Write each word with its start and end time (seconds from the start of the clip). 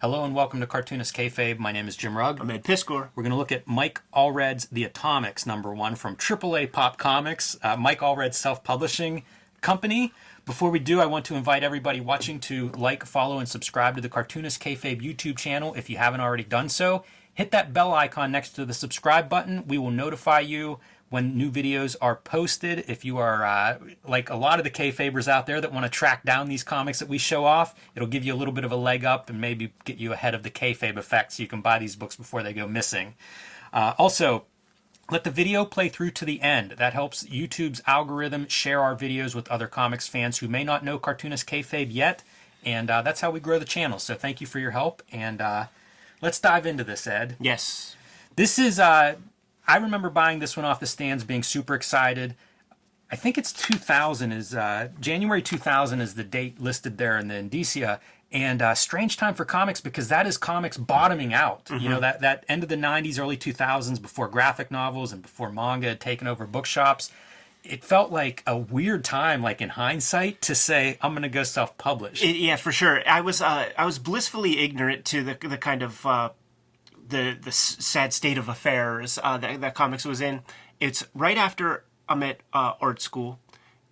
Hello 0.00 0.22
and 0.22 0.32
welcome 0.32 0.60
to 0.60 0.66
Cartoonist 0.68 1.12
Kayfabe. 1.12 1.58
My 1.58 1.72
name 1.72 1.88
is 1.88 1.96
Jim 1.96 2.16
Rugg. 2.16 2.40
I'm 2.40 2.52
Ed 2.52 2.62
Piskor. 2.62 3.08
We're 3.16 3.24
going 3.24 3.32
to 3.32 3.36
look 3.36 3.50
at 3.50 3.66
Mike 3.66 4.00
Allred's 4.14 4.66
The 4.66 4.84
Atomics, 4.84 5.44
number 5.44 5.74
one 5.74 5.96
from 5.96 6.14
AAA 6.14 6.70
Pop 6.70 6.98
Comics, 6.98 7.56
uh, 7.64 7.76
Mike 7.76 7.98
Allred's 7.98 8.36
self 8.36 8.62
publishing 8.62 9.24
company. 9.60 10.12
Before 10.46 10.70
we 10.70 10.78
do, 10.78 11.00
I 11.00 11.06
want 11.06 11.24
to 11.24 11.34
invite 11.34 11.64
everybody 11.64 12.00
watching 12.00 12.38
to 12.42 12.68
like, 12.76 13.04
follow, 13.04 13.40
and 13.40 13.48
subscribe 13.48 13.96
to 13.96 14.00
the 14.00 14.08
Cartoonist 14.08 14.62
Kayfabe 14.62 15.02
YouTube 15.02 15.36
channel 15.36 15.74
if 15.74 15.90
you 15.90 15.96
haven't 15.96 16.20
already 16.20 16.44
done 16.44 16.68
so. 16.68 17.02
Hit 17.34 17.50
that 17.50 17.72
bell 17.72 17.92
icon 17.92 18.30
next 18.30 18.50
to 18.50 18.64
the 18.64 18.74
subscribe 18.74 19.28
button. 19.28 19.66
We 19.66 19.78
will 19.78 19.90
notify 19.90 20.38
you 20.38 20.78
when 21.10 21.36
new 21.36 21.50
videos 21.50 21.96
are 22.00 22.16
posted. 22.16 22.84
If 22.88 23.04
you 23.04 23.18
are 23.18 23.44
uh, 23.44 23.78
like 24.06 24.30
a 24.30 24.36
lot 24.36 24.58
of 24.58 24.64
the 24.64 24.70
Kayfabers 24.70 25.28
out 25.28 25.46
there 25.46 25.60
that 25.60 25.72
want 25.72 25.84
to 25.84 25.90
track 25.90 26.24
down 26.24 26.48
these 26.48 26.62
comics 26.62 26.98
that 26.98 27.08
we 27.08 27.18
show 27.18 27.44
off, 27.44 27.74
it'll 27.94 28.08
give 28.08 28.24
you 28.24 28.34
a 28.34 28.36
little 28.36 28.52
bit 28.52 28.64
of 28.64 28.72
a 28.72 28.76
leg 28.76 29.04
up 29.04 29.30
and 29.30 29.40
maybe 29.40 29.72
get 29.84 29.98
you 29.98 30.12
ahead 30.12 30.34
of 30.34 30.42
the 30.42 30.50
Kayfabe 30.50 30.96
effect 30.96 31.32
so 31.32 31.42
you 31.42 31.48
can 31.48 31.60
buy 31.60 31.78
these 31.78 31.96
books 31.96 32.16
before 32.16 32.42
they 32.42 32.52
go 32.52 32.66
missing. 32.66 33.14
Uh, 33.72 33.94
also, 33.98 34.44
let 35.10 35.24
the 35.24 35.30
video 35.30 35.64
play 35.64 35.88
through 35.88 36.10
to 36.10 36.24
the 36.24 36.42
end. 36.42 36.72
That 36.72 36.92
helps 36.92 37.24
YouTube's 37.24 37.80
algorithm 37.86 38.46
share 38.48 38.82
our 38.82 38.94
videos 38.94 39.34
with 39.34 39.48
other 39.48 39.66
comics 39.66 40.06
fans 40.06 40.38
who 40.38 40.48
may 40.48 40.64
not 40.64 40.84
know 40.84 40.98
Cartoonist 40.98 41.46
Kayfabe 41.46 41.88
yet, 41.90 42.22
and 42.64 42.90
uh, 42.90 43.00
that's 43.00 43.22
how 43.22 43.30
we 43.30 43.40
grow 43.40 43.58
the 43.58 43.64
channel. 43.64 43.98
So 43.98 44.14
thank 44.14 44.40
you 44.40 44.46
for 44.46 44.58
your 44.58 44.72
help, 44.72 45.02
and 45.10 45.40
uh, 45.40 45.66
let's 46.20 46.38
dive 46.38 46.66
into 46.66 46.84
this, 46.84 47.06
Ed. 47.06 47.36
Yes. 47.40 47.96
This 48.36 48.58
is 48.58 48.78
uh, 48.78 49.16
I 49.68 49.76
remember 49.76 50.08
buying 50.08 50.38
this 50.38 50.56
one 50.56 50.64
off 50.64 50.80
the 50.80 50.86
stands, 50.86 51.24
being 51.24 51.42
super 51.42 51.74
excited. 51.74 52.34
I 53.10 53.16
think 53.16 53.38
it's 53.38 53.52
2000 53.52 54.32
is 54.32 54.54
uh, 54.54 54.88
January 54.98 55.42
2000 55.42 56.00
is 56.00 56.14
the 56.14 56.24
date 56.24 56.60
listed 56.60 56.98
there 56.98 57.18
in 57.18 57.28
the 57.28 57.36
Indicia, 57.36 58.00
and 58.32 58.60
uh, 58.60 58.74
strange 58.74 59.16
time 59.16 59.34
for 59.34 59.44
comics 59.44 59.80
because 59.80 60.08
that 60.08 60.26
is 60.26 60.36
comics 60.36 60.76
bottoming 60.76 61.32
out. 61.32 61.66
Mm-hmm. 61.66 61.82
You 61.82 61.88
know 61.90 62.00
that 62.00 62.20
that 62.20 62.44
end 62.48 62.62
of 62.62 62.68
the 62.68 62.76
90s, 62.76 63.18
early 63.18 63.36
2000s, 63.36 64.00
before 64.00 64.28
graphic 64.28 64.70
novels 64.70 65.12
and 65.12 65.22
before 65.22 65.52
manga 65.52 65.88
had 65.88 66.00
taken 66.00 66.26
over 66.26 66.46
bookshops. 66.46 67.12
It 67.64 67.84
felt 67.84 68.10
like 68.10 68.42
a 68.46 68.56
weird 68.56 69.04
time, 69.04 69.42
like 69.42 69.60
in 69.60 69.70
hindsight, 69.70 70.40
to 70.42 70.54
say 70.54 70.96
I'm 71.02 71.12
going 71.12 71.22
to 71.22 71.28
go 71.28 71.42
self-publish. 71.42 72.22
yeah, 72.22 72.56
for 72.56 72.72
sure. 72.72 73.02
I 73.06 73.20
was 73.20 73.42
uh, 73.42 73.70
I 73.76 73.84
was 73.84 73.98
blissfully 73.98 74.60
ignorant 74.60 75.04
to 75.06 75.22
the 75.24 75.34
the 75.34 75.58
kind 75.58 75.82
of 75.82 76.06
uh, 76.06 76.30
the 77.08 77.36
the 77.40 77.52
sad 77.52 78.12
state 78.12 78.38
of 78.38 78.48
affairs 78.48 79.18
uh, 79.22 79.38
that 79.38 79.60
that 79.60 79.74
comics 79.74 80.04
was 80.04 80.20
in. 80.20 80.42
It's 80.80 81.04
right 81.14 81.36
after 81.36 81.84
I'm 82.08 82.22
at 82.22 82.40
uh, 82.52 82.74
art 82.80 83.00
school, 83.00 83.38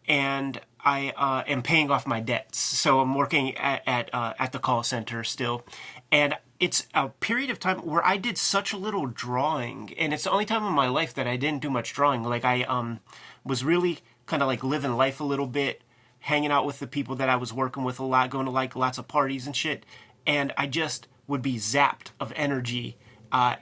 and 0.09 0.61
I 0.85 1.13
uh, 1.17 1.43
am 1.47 1.63
paying 1.63 1.91
off 1.91 2.07
my 2.07 2.21
debts. 2.21 2.59
So 2.59 3.01
I'm 3.01 3.15
working 3.15 3.57
at 3.57 3.83
at, 3.87 4.15
uh, 4.15 4.35
at 4.39 4.53
the 4.53 4.59
call 4.59 4.83
center 4.83 5.25
still, 5.25 5.65
and 6.11 6.35
it's 6.59 6.87
a 6.95 7.09
period 7.09 7.51
of 7.51 7.59
time 7.59 7.79
where 7.79 8.05
I 8.07 8.17
did 8.17 8.39
such 8.39 8.73
a 8.73 8.79
little 8.79 9.07
drawing, 9.07 9.93
and 9.99 10.15
it's 10.15 10.25
the 10.25 10.31
only 10.31 10.47
time 10.47 10.65
in 10.65 10.73
my 10.73 10.89
life 10.89 11.13
that 11.15 11.27
I 11.27 11.37
didn't 11.37 11.63
do 11.63 11.71
much 11.71 11.93
drawing. 11.93 12.23
Like 12.23 12.45
I 12.45 12.63
um 12.65 13.01
was 13.45 13.65
really 13.65 13.99
kind 14.27 14.43
of 14.43 14.49
like 14.49 14.65
living 14.65 14.97
life 14.97 15.21
a 15.21 15.25
little 15.25 15.47
bit, 15.47 15.83
hanging 16.21 16.51
out 16.51 16.67
with 16.67 16.79
the 16.79 16.87
people 16.87 17.15
that 17.17 17.29
I 17.29 17.37
was 17.37 17.53
working 17.53 17.85
with 17.85 17.99
a 17.99 18.05
lot, 18.05 18.31
going 18.31 18.47
to 18.47 18.51
like 18.51 18.77
lots 18.77 18.99
of 18.99 19.09
parties 19.09 19.47
and 19.47 19.55
shit, 19.55 19.85
and 20.27 20.53
I 20.57 20.67
just 20.67 21.09
would 21.29 21.43
be 21.43 21.57
zapped 21.57 22.11
of 22.21 22.33
energy 22.37 22.97
uh, 23.37 23.57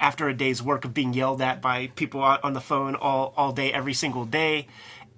after 0.00 0.28
a 0.28 0.34
day's 0.34 0.60
work 0.60 0.84
of 0.84 0.92
being 0.92 1.14
yelled 1.14 1.40
at 1.40 1.62
by 1.62 1.88
people 1.94 2.20
on 2.20 2.54
the 2.54 2.60
phone 2.60 2.96
all, 2.96 3.32
all 3.36 3.52
day, 3.52 3.72
every 3.72 3.94
single 3.94 4.24
day. 4.24 4.66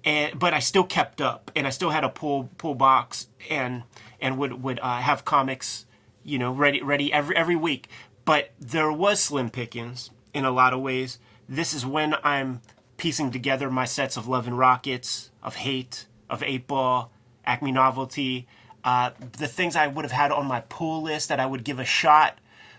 And, 0.05 0.37
but 0.37 0.53
I 0.53 0.59
still 0.59 0.83
kept 0.83 1.19
up, 1.21 1.51
and 1.55 1.65
I 1.65 1.71
still 1.71 1.89
had 1.89 2.03
a 2.03 2.09
pull 2.09 2.49
pull 2.57 2.75
box, 2.75 3.27
and 3.49 3.83
and 4.21 4.37
would 4.37 4.63
would 4.63 4.79
uh, 4.79 4.97
have 4.99 5.25
comics, 5.25 5.85
you 6.23 6.39
know, 6.39 6.53
ready 6.53 6.81
ready 6.81 7.11
every 7.11 7.35
every 7.35 7.55
week. 7.55 7.89
But 8.23 8.51
there 8.59 8.91
was 8.91 9.19
slim 9.19 9.49
pickings 9.49 10.11
in 10.33 10.45
a 10.45 10.51
lot 10.51 10.71
of 10.71 10.79
ways. 10.79 11.19
This 11.49 11.73
is 11.73 11.85
when 11.85 12.15
I'm 12.23 12.61
piecing 12.95 13.31
together 13.31 13.69
my 13.69 13.85
sets 13.85 14.15
of 14.15 14.27
Love 14.27 14.47
and 14.47 14.57
Rockets, 14.57 15.31
of 15.43 15.55
Hate, 15.55 16.05
of 16.29 16.43
Eight 16.43 16.67
Ball, 16.67 17.11
Acme 17.43 17.71
Novelty, 17.71 18.47
uh, 18.83 19.11
the 19.37 19.47
things 19.47 19.75
I 19.75 19.87
would 19.87 20.05
have 20.05 20.11
had 20.11 20.31
on 20.31 20.45
my 20.45 20.61
pull 20.61 21.01
list 21.01 21.27
that 21.29 21.39
I 21.39 21.45
would 21.45 21.65
give 21.65 21.79
a 21.79 21.85
shot 21.85 22.37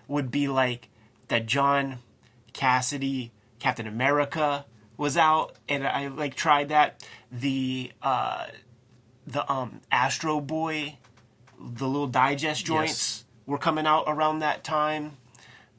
would 0.09 0.31
be 0.31 0.49
like 0.49 0.90
that 1.31 1.47
John 1.47 1.99
Cassaday 2.53 3.31
Captain 3.59 3.87
America 3.87 4.67
was 4.97 5.17
out, 5.17 5.57
and 5.69 5.87
I 5.87 6.09
like 6.09 6.35
tried 6.35 6.69
that. 6.69 7.03
The 7.33 7.93
uh, 8.03 8.47
the 9.27 9.51
um 9.51 9.81
Astro 9.91 10.41
Boy, 10.41 10.99
the 11.59 11.89
little 11.89 12.07
digest 12.07 12.67
joints 12.67 12.91
yes. 12.91 13.25
were 13.47 13.59
coming 13.59 13.87
out 13.87 14.05
around 14.07 14.41
that 14.41 14.63
time. 14.63 15.17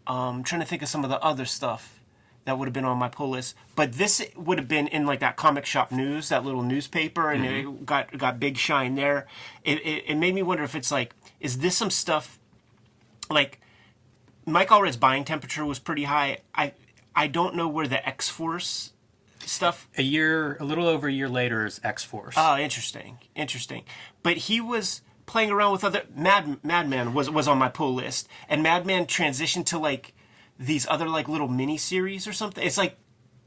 Um, 0.07 0.43
trying 0.43 0.61
to 0.61 0.67
think 0.67 0.81
of 0.81 0.89
some 0.89 1.03
of 1.03 1.11
the 1.11 1.21
other 1.21 1.45
stuff 1.45 1.99
that 2.45 2.57
would 2.57 2.67
have 2.67 2.73
been 2.73 2.85
on 2.85 2.97
my 2.97 3.07
pull 3.07 3.29
list. 3.29 3.55
But 3.75 3.93
this 3.93 4.25
would 4.35 4.57
have 4.57 4.67
been 4.67 4.87
in 4.87 5.05
like 5.05 5.19
that 5.19 5.35
comic 5.35 5.65
shop 5.65 5.91
news, 5.91 6.29
that 6.29 6.43
little 6.43 6.63
newspaper, 6.63 7.29
and 7.29 7.45
mm-hmm. 7.45 7.69
it 7.69 7.85
got 7.85 8.17
got 8.17 8.39
big 8.39 8.57
shine 8.57 8.95
there. 8.95 9.27
It, 9.63 9.79
it, 9.85 10.05
it 10.07 10.15
made 10.15 10.33
me 10.33 10.41
wonder 10.41 10.63
if 10.63 10.73
it's 10.73 10.91
like, 10.91 11.13
is 11.39 11.59
this 11.59 11.77
some 11.77 11.91
stuff 11.91 12.39
like 13.29 13.60
Mike 14.51 14.71
Allred's 14.71 14.97
buying 14.97 15.23
temperature 15.23 15.65
was 15.65 15.79
pretty 15.79 16.03
high. 16.03 16.39
I 16.53 16.73
I 17.15 17.27
don't 17.27 17.55
know 17.55 17.67
where 17.67 17.87
the 17.87 18.05
X 18.07 18.29
Force 18.29 18.93
stuff. 19.39 19.87
A 19.97 20.03
year, 20.03 20.57
a 20.59 20.63
little 20.63 20.87
over 20.87 21.07
a 21.07 21.11
year 21.11 21.29
later 21.29 21.65
is 21.65 21.79
X 21.83 22.03
Force. 22.03 22.35
Oh, 22.37 22.57
interesting, 22.57 23.19
interesting. 23.35 23.83
But 24.23 24.37
he 24.37 24.61
was 24.61 25.01
playing 25.25 25.51
around 25.51 25.71
with 25.73 25.83
other 25.83 26.03
Mad 26.15 26.63
Madman 26.63 27.13
was 27.13 27.29
was 27.29 27.47
on 27.47 27.57
my 27.57 27.69
pull 27.69 27.93
list, 27.93 28.27
and 28.49 28.63
Madman 28.63 29.05
transitioned 29.05 29.65
to 29.67 29.79
like 29.79 30.13
these 30.59 30.87
other 30.87 31.07
like 31.07 31.27
little 31.27 31.47
mini 31.47 31.77
series 31.77 32.27
or 32.27 32.33
something. 32.33 32.63
It's 32.63 32.77
like 32.77 32.97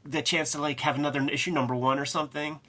the 0.03 0.21
chance 0.21 0.51
to 0.51 0.61
like 0.61 0.79
have 0.81 0.97
another 0.97 1.21
issue 1.29 1.51
number 1.51 1.75
one 1.75 1.99
or 1.99 2.05
something. 2.05 2.59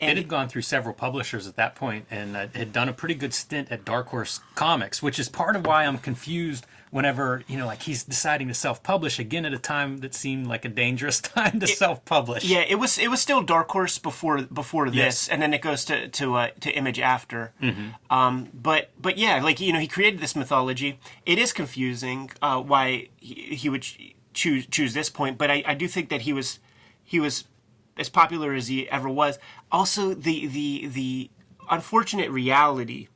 And 0.00 0.12
it 0.12 0.22
had 0.22 0.28
gone 0.28 0.48
through 0.48 0.62
several 0.62 0.94
publishers 0.94 1.46
at 1.46 1.56
that 1.56 1.74
point 1.74 2.06
and 2.10 2.36
uh, 2.36 2.46
had 2.54 2.72
done 2.72 2.88
a 2.88 2.92
pretty 2.92 3.14
good 3.14 3.34
stint 3.34 3.70
at 3.70 3.84
Dark 3.84 4.08
Horse 4.08 4.40
Comics, 4.54 5.02
which 5.02 5.18
is 5.18 5.28
part 5.28 5.54
of 5.54 5.66
why 5.66 5.84
I'm 5.84 5.98
confused 5.98 6.66
whenever 6.92 7.42
you 7.48 7.56
know 7.56 7.64
like 7.64 7.82
he's 7.82 8.04
deciding 8.04 8.48
to 8.48 8.54
self-publish 8.54 9.18
again 9.18 9.46
at 9.46 9.54
a 9.54 9.58
time 9.58 9.98
that 9.98 10.14
seemed 10.14 10.46
like 10.46 10.66
a 10.66 10.68
dangerous 10.68 11.20
time 11.36 11.58
to 11.58 11.64
it, 11.64 11.76
self-publish 11.76 12.44
yeah 12.44 12.60
it 12.68 12.74
was 12.74 12.98
it 12.98 13.08
was 13.08 13.18
still 13.18 13.42
dark 13.42 13.70
horse 13.70 13.98
before 13.98 14.42
before 14.42 14.90
this 14.90 14.96
yes. 14.96 15.28
and 15.28 15.40
then 15.40 15.54
it 15.54 15.62
goes 15.62 15.86
to 15.86 16.06
to 16.08 16.34
uh, 16.34 16.48
to 16.60 16.70
image 16.72 17.00
after 17.00 17.52
mm-hmm. 17.60 17.88
um, 18.14 18.50
but 18.52 18.90
but 19.00 19.16
yeah 19.16 19.42
like 19.42 19.58
you 19.58 19.72
know 19.72 19.78
he 19.80 19.88
created 19.88 20.20
this 20.20 20.36
mythology 20.36 21.00
it 21.24 21.38
is 21.38 21.52
confusing 21.52 22.30
uh, 22.42 22.60
why 22.60 23.08
he, 23.16 23.34
he 23.34 23.70
would 23.70 23.86
choose 24.34 24.66
choose 24.66 24.92
this 24.92 25.08
point 25.08 25.38
but 25.38 25.50
I, 25.50 25.64
I 25.66 25.74
do 25.74 25.88
think 25.88 26.10
that 26.10 26.22
he 26.22 26.34
was 26.34 26.58
he 27.02 27.18
was 27.18 27.44
as 27.96 28.10
popular 28.10 28.52
as 28.52 28.68
he 28.68 28.88
ever 28.90 29.08
was 29.08 29.38
also 29.70 30.12
the 30.12 30.46
the 30.46 30.86
the 30.88 31.30
unfortunate 31.70 32.30
reality 32.30 33.08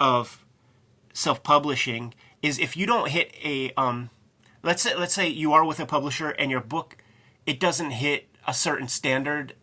of 0.00 0.44
self-publishing 1.12 2.12
is 2.42 2.58
if 2.58 2.76
you 2.76 2.86
don't 2.86 3.08
hit 3.08 3.34
a 3.42 3.72
um, 3.76 4.10
let's 4.62 4.82
say 4.82 4.94
let's 4.94 5.14
say 5.14 5.28
you 5.28 5.52
are 5.52 5.64
with 5.64 5.80
a 5.80 5.86
publisher 5.86 6.30
and 6.30 6.50
your 6.50 6.60
book 6.60 6.96
it 7.46 7.58
doesn't 7.60 7.92
hit 7.92 8.28
a 8.46 8.54
certain 8.54 8.88
standard 8.88 9.54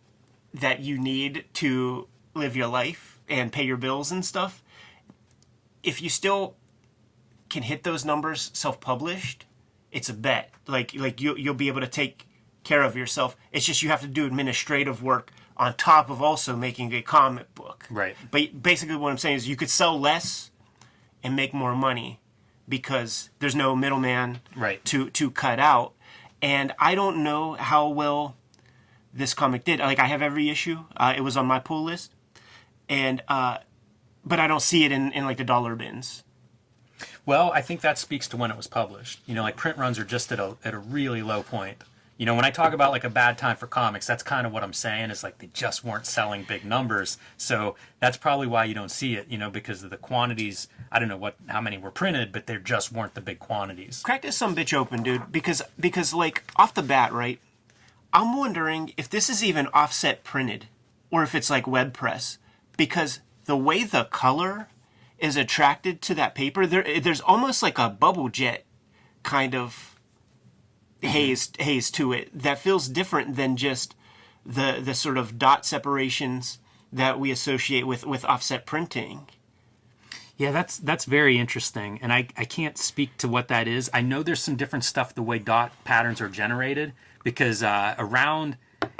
that 0.52 0.80
you 0.80 0.98
need 0.98 1.44
to 1.52 2.08
live 2.34 2.56
your 2.56 2.66
life 2.66 3.20
and 3.28 3.52
pay 3.52 3.62
your 3.62 3.76
bills 3.76 4.10
and 4.10 4.24
stuff. 4.24 4.62
If 5.82 6.02
you 6.02 6.08
still 6.08 6.56
can 7.48 7.62
hit 7.62 7.82
those 7.82 8.04
numbers 8.04 8.50
self-published 8.54 9.46
it's 9.90 10.08
a 10.08 10.14
bet. 10.14 10.50
Like 10.66 10.94
like 10.94 11.20
you 11.20 11.36
you'll 11.36 11.54
be 11.54 11.68
able 11.68 11.80
to 11.80 11.88
take 11.88 12.26
care 12.64 12.82
of 12.82 12.96
yourself. 12.96 13.36
It's 13.52 13.64
just 13.64 13.82
you 13.82 13.88
have 13.88 14.00
to 14.02 14.06
do 14.06 14.26
administrative 14.26 15.02
work 15.02 15.32
on 15.56 15.74
top 15.74 16.10
of 16.10 16.22
also 16.22 16.54
making 16.54 16.92
a 16.92 17.02
comic 17.02 17.52
book. 17.54 17.86
Right. 17.90 18.16
But 18.30 18.62
basically 18.62 18.96
what 18.96 19.10
i'm 19.10 19.18
saying 19.18 19.36
is 19.36 19.48
you 19.48 19.56
could 19.56 19.70
sell 19.70 19.98
less 19.98 20.50
and 21.22 21.34
make 21.34 21.52
more 21.52 21.74
money 21.74 22.20
because 22.68 23.30
there's 23.38 23.54
no 23.54 23.74
middleman 23.74 24.40
right. 24.56 24.84
to 24.86 25.10
to 25.10 25.30
cut 25.30 25.58
out. 25.58 25.94
And 26.40 26.72
I 26.78 26.94
don't 26.94 27.24
know 27.24 27.54
how 27.54 27.88
well 27.88 28.36
this 29.12 29.34
comic 29.34 29.64
did. 29.64 29.80
Like 29.80 29.98
I 29.98 30.06
have 30.06 30.22
every 30.22 30.50
issue. 30.50 30.84
Uh, 30.96 31.14
it 31.16 31.22
was 31.22 31.36
on 31.36 31.46
my 31.46 31.58
pull 31.58 31.84
list, 31.84 32.12
and 32.88 33.22
uh, 33.28 33.58
but 34.24 34.38
I 34.38 34.46
don't 34.46 34.62
see 34.62 34.84
it 34.84 34.92
in, 34.92 35.12
in 35.12 35.24
like 35.24 35.38
the 35.38 35.44
dollar 35.44 35.74
bins. 35.74 36.22
Well, 37.24 37.50
I 37.52 37.60
think 37.60 37.80
that 37.82 37.98
speaks 37.98 38.26
to 38.28 38.36
when 38.36 38.50
it 38.50 38.56
was 38.56 38.66
published. 38.66 39.20
You 39.26 39.34
know, 39.34 39.42
like 39.42 39.56
print 39.56 39.78
runs 39.78 39.98
are 39.98 40.04
just 40.04 40.30
at 40.32 40.38
a 40.38 40.56
at 40.64 40.74
a 40.74 40.78
really 40.78 41.22
low 41.22 41.42
point 41.42 41.78
you 42.18 42.26
know, 42.26 42.34
when 42.34 42.44
I 42.44 42.50
talk 42.50 42.72
about 42.72 42.90
like 42.90 43.04
a 43.04 43.10
bad 43.10 43.38
time 43.38 43.56
for 43.56 43.68
comics, 43.68 44.04
that's 44.04 44.24
kind 44.24 44.44
of 44.44 44.52
what 44.52 44.64
I'm 44.64 44.72
saying 44.72 45.10
is 45.10 45.22
like 45.22 45.38
they 45.38 45.50
just 45.54 45.84
weren't 45.84 46.04
selling 46.04 46.42
big 46.42 46.64
numbers. 46.64 47.16
So 47.36 47.76
that's 48.00 48.16
probably 48.16 48.48
why 48.48 48.64
you 48.64 48.74
don't 48.74 48.90
see 48.90 49.14
it, 49.14 49.28
you 49.28 49.38
know, 49.38 49.50
because 49.50 49.84
of 49.84 49.90
the 49.90 49.96
quantities. 49.96 50.66
I 50.90 50.98
don't 50.98 51.08
know 51.08 51.16
what 51.16 51.36
how 51.46 51.60
many 51.60 51.78
were 51.78 51.92
printed, 51.92 52.32
but 52.32 52.46
there 52.46 52.58
just 52.58 52.92
weren't 52.92 53.14
the 53.14 53.20
big 53.20 53.38
quantities. 53.38 54.02
Crack 54.02 54.22
this 54.22 54.36
some 54.36 54.56
bitch 54.56 54.74
open, 54.74 55.04
dude, 55.04 55.30
because 55.30 55.62
because 55.78 56.12
like 56.12 56.42
off 56.56 56.74
the 56.74 56.82
bat, 56.82 57.12
right? 57.12 57.38
I'm 58.12 58.36
wondering 58.36 58.94
if 58.96 59.08
this 59.08 59.30
is 59.30 59.44
even 59.44 59.68
offset 59.68 60.24
printed 60.24 60.66
or 61.12 61.22
if 61.22 61.36
it's 61.36 61.50
like 61.50 61.68
web 61.68 61.94
press 61.94 62.38
because 62.76 63.20
the 63.44 63.56
way 63.56 63.84
the 63.84 64.04
color 64.06 64.68
is 65.20 65.36
attracted 65.36 66.02
to 66.02 66.14
that 66.16 66.34
paper, 66.34 66.66
there 66.66 67.00
there's 67.00 67.20
almost 67.20 67.62
like 67.62 67.78
a 67.78 67.88
bubble 67.88 68.28
jet 68.28 68.64
kind 69.22 69.54
of 69.54 69.97
haze 71.02 71.50
haze 71.58 71.90
to 71.92 72.12
it 72.12 72.30
that 72.36 72.58
feels 72.58 72.88
different 72.88 73.36
than 73.36 73.56
just 73.56 73.94
the 74.44 74.80
the 74.82 74.94
sort 74.94 75.16
of 75.18 75.38
dot 75.38 75.64
separations 75.64 76.58
that 76.92 77.20
we 77.20 77.30
associate 77.30 77.86
with 77.86 78.06
with 78.06 78.24
offset 78.24 78.66
printing. 78.66 79.28
Yeah, 80.36 80.52
that's 80.52 80.78
that's 80.78 81.04
very 81.04 81.36
interesting, 81.38 81.98
and 82.00 82.12
I 82.12 82.28
I 82.36 82.44
can't 82.44 82.78
speak 82.78 83.16
to 83.18 83.28
what 83.28 83.48
that 83.48 83.66
is. 83.66 83.90
I 83.92 84.00
know 84.02 84.22
there's 84.22 84.42
some 84.42 84.56
different 84.56 84.84
stuff 84.84 85.14
the 85.14 85.22
way 85.22 85.38
dot 85.38 85.72
patterns 85.84 86.20
are 86.20 86.28
generated 86.28 86.92
because 87.24 87.62
uh, 87.62 87.96
around, 87.98 88.56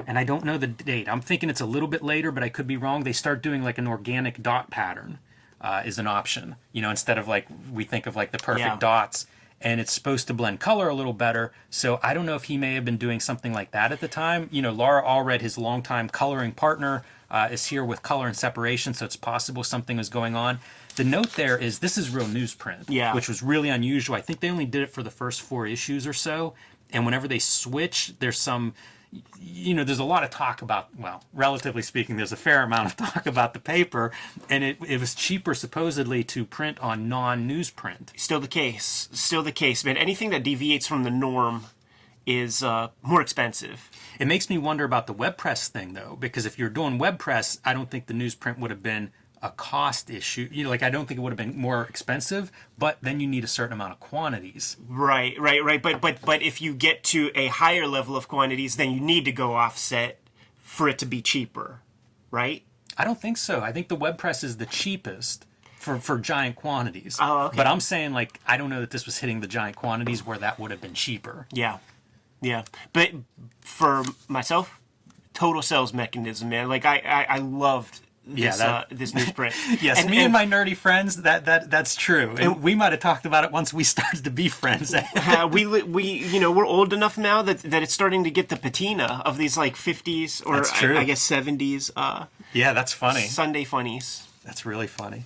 and 0.06 0.18
I 0.18 0.24
don't 0.24 0.44
know 0.44 0.58
the 0.58 0.66
date. 0.66 1.08
I'm 1.08 1.20
thinking 1.20 1.48
it's 1.48 1.60
a 1.60 1.66
little 1.66 1.88
bit 1.88 2.02
later, 2.02 2.32
but 2.32 2.42
I 2.42 2.48
could 2.48 2.66
be 2.66 2.76
wrong. 2.76 3.04
They 3.04 3.12
start 3.12 3.40
doing 3.42 3.62
like 3.62 3.78
an 3.78 3.86
organic 3.86 4.42
dot 4.42 4.70
pattern 4.70 5.18
uh, 5.60 5.82
is 5.84 5.98
an 5.98 6.08
option. 6.08 6.56
You 6.72 6.82
know, 6.82 6.90
instead 6.90 7.18
of 7.18 7.28
like 7.28 7.46
we 7.72 7.84
think 7.84 8.06
of 8.06 8.16
like 8.16 8.32
the 8.32 8.38
perfect 8.38 8.66
Yeah. 8.66 8.76
dots, 8.76 9.26
and 9.60 9.80
it's 9.80 9.92
supposed 9.92 10.26
to 10.28 10.34
blend 10.34 10.60
color 10.60 10.88
a 10.88 10.94
little 10.94 11.12
better. 11.12 11.52
So 11.70 11.98
I 12.02 12.14
don't 12.14 12.26
know 12.26 12.36
if 12.36 12.44
he 12.44 12.56
may 12.56 12.74
have 12.74 12.84
been 12.84 12.96
doing 12.96 13.20
something 13.20 13.52
like 13.52 13.72
that 13.72 13.90
at 13.92 14.00
the 14.00 14.08
time. 14.08 14.48
You 14.52 14.62
know, 14.62 14.70
Laura 14.72 15.02
Allred, 15.02 15.40
his 15.40 15.58
longtime 15.58 16.08
coloring 16.10 16.52
partner, 16.52 17.04
uh, 17.30 17.48
is 17.50 17.66
here 17.66 17.84
with 17.84 18.02
color 18.02 18.26
and 18.26 18.36
separation, 18.36 18.94
so 18.94 19.04
it's 19.04 19.16
possible 19.16 19.62
something 19.64 19.96
was 19.98 20.08
going 20.08 20.34
on. 20.34 20.60
The 20.96 21.04
note 21.04 21.34
there 21.34 21.58
is 21.58 21.80
this 21.80 21.98
is 21.98 22.10
real 22.10 22.26
newsprint, 22.26 22.84
Yeah. 22.88 23.14
which 23.14 23.28
was 23.28 23.42
really 23.42 23.68
unusual. 23.68 24.16
I 24.16 24.20
think 24.20 24.40
they 24.40 24.50
only 24.50 24.64
did 24.64 24.82
it 24.82 24.90
for 24.90 25.02
the 25.02 25.10
first 25.10 25.42
four 25.42 25.66
issues 25.66 26.06
or 26.06 26.12
so, 26.14 26.54
and 26.90 27.04
whenever 27.04 27.28
they 27.28 27.38
switch, 27.38 28.14
there's 28.18 28.38
some 28.40 28.74
you 29.40 29.74
know, 29.74 29.84
there's 29.84 29.98
a 29.98 30.04
lot 30.04 30.24
of 30.24 30.30
talk 30.30 30.62
about, 30.62 30.88
well, 30.98 31.24
relatively 31.32 31.82
speaking, 31.82 32.16
there's 32.16 32.32
a 32.32 32.36
fair 32.36 32.62
amount 32.62 32.86
of 32.86 32.96
talk 32.96 33.26
about 33.26 33.54
the 33.54 33.60
paper, 33.60 34.12
and 34.48 34.62
it, 34.64 34.78
it 34.86 35.00
was 35.00 35.14
cheaper 35.14 35.54
supposedly 35.54 36.22
to 36.24 36.44
print 36.44 36.78
on 36.80 37.08
non 37.08 37.48
newsprint. 37.48 38.18
Still 38.18 38.40
the 38.40 38.48
case. 38.48 39.08
Still 39.12 39.42
the 39.42 39.52
case, 39.52 39.84
man. 39.84 39.96
Anything 39.96 40.30
that 40.30 40.42
deviates 40.42 40.86
from 40.86 41.04
the 41.04 41.10
norm 41.10 41.64
is 42.26 42.62
uh, 42.62 42.88
more 43.00 43.22
expensive. 43.22 43.90
It 44.20 44.26
makes 44.26 44.50
me 44.50 44.58
wonder 44.58 44.84
about 44.84 45.06
the 45.06 45.14
web 45.14 45.38
press 45.38 45.68
thing, 45.68 45.94
though, 45.94 46.16
because 46.20 46.44
if 46.44 46.58
you're 46.58 46.68
doing 46.68 46.98
web 46.98 47.18
press, 47.18 47.58
I 47.64 47.72
don't 47.72 47.90
think 47.90 48.06
the 48.06 48.14
newsprint 48.14 48.58
would 48.58 48.70
have 48.70 48.82
been 48.82 49.10
a 49.42 49.50
cost 49.50 50.10
issue. 50.10 50.48
You 50.50 50.64
know, 50.64 50.70
like 50.70 50.82
I 50.82 50.90
don't 50.90 51.06
think 51.06 51.18
it 51.18 51.22
would 51.22 51.32
have 51.32 51.38
been 51.38 51.56
more 51.56 51.84
expensive, 51.84 52.50
but 52.76 52.98
then 53.00 53.20
you 53.20 53.26
need 53.26 53.44
a 53.44 53.48
certain 53.48 53.72
amount 53.72 53.92
of 53.92 54.00
quantities. 54.00 54.76
Right, 54.88 55.38
right, 55.38 55.62
right. 55.62 55.82
But 55.82 56.00
but 56.00 56.20
but 56.24 56.42
if 56.42 56.60
you 56.60 56.74
get 56.74 57.04
to 57.04 57.30
a 57.34 57.48
higher 57.48 57.86
level 57.86 58.16
of 58.16 58.28
quantities, 58.28 58.76
then 58.76 58.90
you 58.90 59.00
need 59.00 59.24
to 59.24 59.32
go 59.32 59.54
offset 59.54 60.18
for 60.58 60.88
it 60.88 60.98
to 60.98 61.06
be 61.06 61.22
cheaper, 61.22 61.80
right? 62.30 62.62
I 62.96 63.04
don't 63.04 63.20
think 63.20 63.36
so. 63.36 63.60
I 63.60 63.72
think 63.72 63.88
the 63.88 63.96
web 63.96 64.18
press 64.18 64.42
is 64.42 64.56
the 64.56 64.66
cheapest 64.66 65.46
for, 65.78 65.98
for 65.98 66.18
giant 66.18 66.56
quantities. 66.56 67.16
Oh, 67.20 67.46
okay. 67.46 67.56
But 67.56 67.66
I'm 67.66 67.80
saying, 67.80 68.12
like, 68.12 68.40
I 68.46 68.56
don't 68.56 68.68
know 68.68 68.80
that 68.80 68.90
this 68.90 69.06
was 69.06 69.18
hitting 69.18 69.40
the 69.40 69.46
giant 69.46 69.76
quantities 69.76 70.26
where 70.26 70.38
that 70.38 70.58
would 70.58 70.70
have 70.70 70.80
been 70.80 70.94
cheaper. 70.94 71.46
Yeah, 71.52 71.78
yeah. 72.40 72.64
But 72.92 73.12
for 73.60 74.04
myself, 74.26 74.80
total 75.32 75.62
sales 75.62 75.94
mechanism, 75.94 76.48
man. 76.48 76.68
Like 76.68 76.84
I 76.84 76.98
I, 76.98 77.26
I 77.36 77.38
loved 77.38 78.00
this 78.28 78.38
Yeah, 78.38 78.56
that- 78.56 78.68
uh, 78.68 78.84
this 78.90 79.12
newsprint. 79.12 79.54
Yes, 79.82 80.06
me 80.06 80.24
and, 80.24 80.32
my 80.32 80.44
nerdy 80.44 80.76
friends, 80.76 81.22
that, 81.22 81.44
that 81.46 81.70
that's 81.70 81.94
true. 81.96 82.34
And 82.38 82.62
we 82.62 82.74
might 82.74 82.92
have 82.92 83.00
talked 83.00 83.26
about 83.26 83.44
it 83.44 83.52
once 83.52 83.72
we 83.72 83.84
started 83.94 84.24
to 84.24 84.30
be 84.30 84.48
friends. 84.48 84.94
uh, 85.16 85.48
we 85.50 85.66
we 85.66 86.04
you 86.04 86.40
know 86.40 86.50
we're 86.52 86.66
old 86.66 86.92
enough 86.92 87.16
now 87.18 87.42
that 87.42 87.58
that 87.60 87.82
it's 87.82 87.94
starting 87.94 88.24
to 88.24 88.30
get 88.30 88.48
the 88.48 88.56
patina 88.56 89.22
of 89.24 89.38
these 89.38 89.56
like 89.56 89.74
50s 89.74 90.44
or 90.46 90.64
I. 90.64 91.00
I 91.00 91.04
guess 91.04 91.26
70s 91.26 91.90
uh, 91.96 92.26
yeah, 92.52 92.72
that's 92.72 92.92
funny. 92.92 93.22
Sunday 93.22 93.64
funnies. 93.64 94.26
That's 94.44 94.64
really 94.64 94.86
funny. 94.86 95.24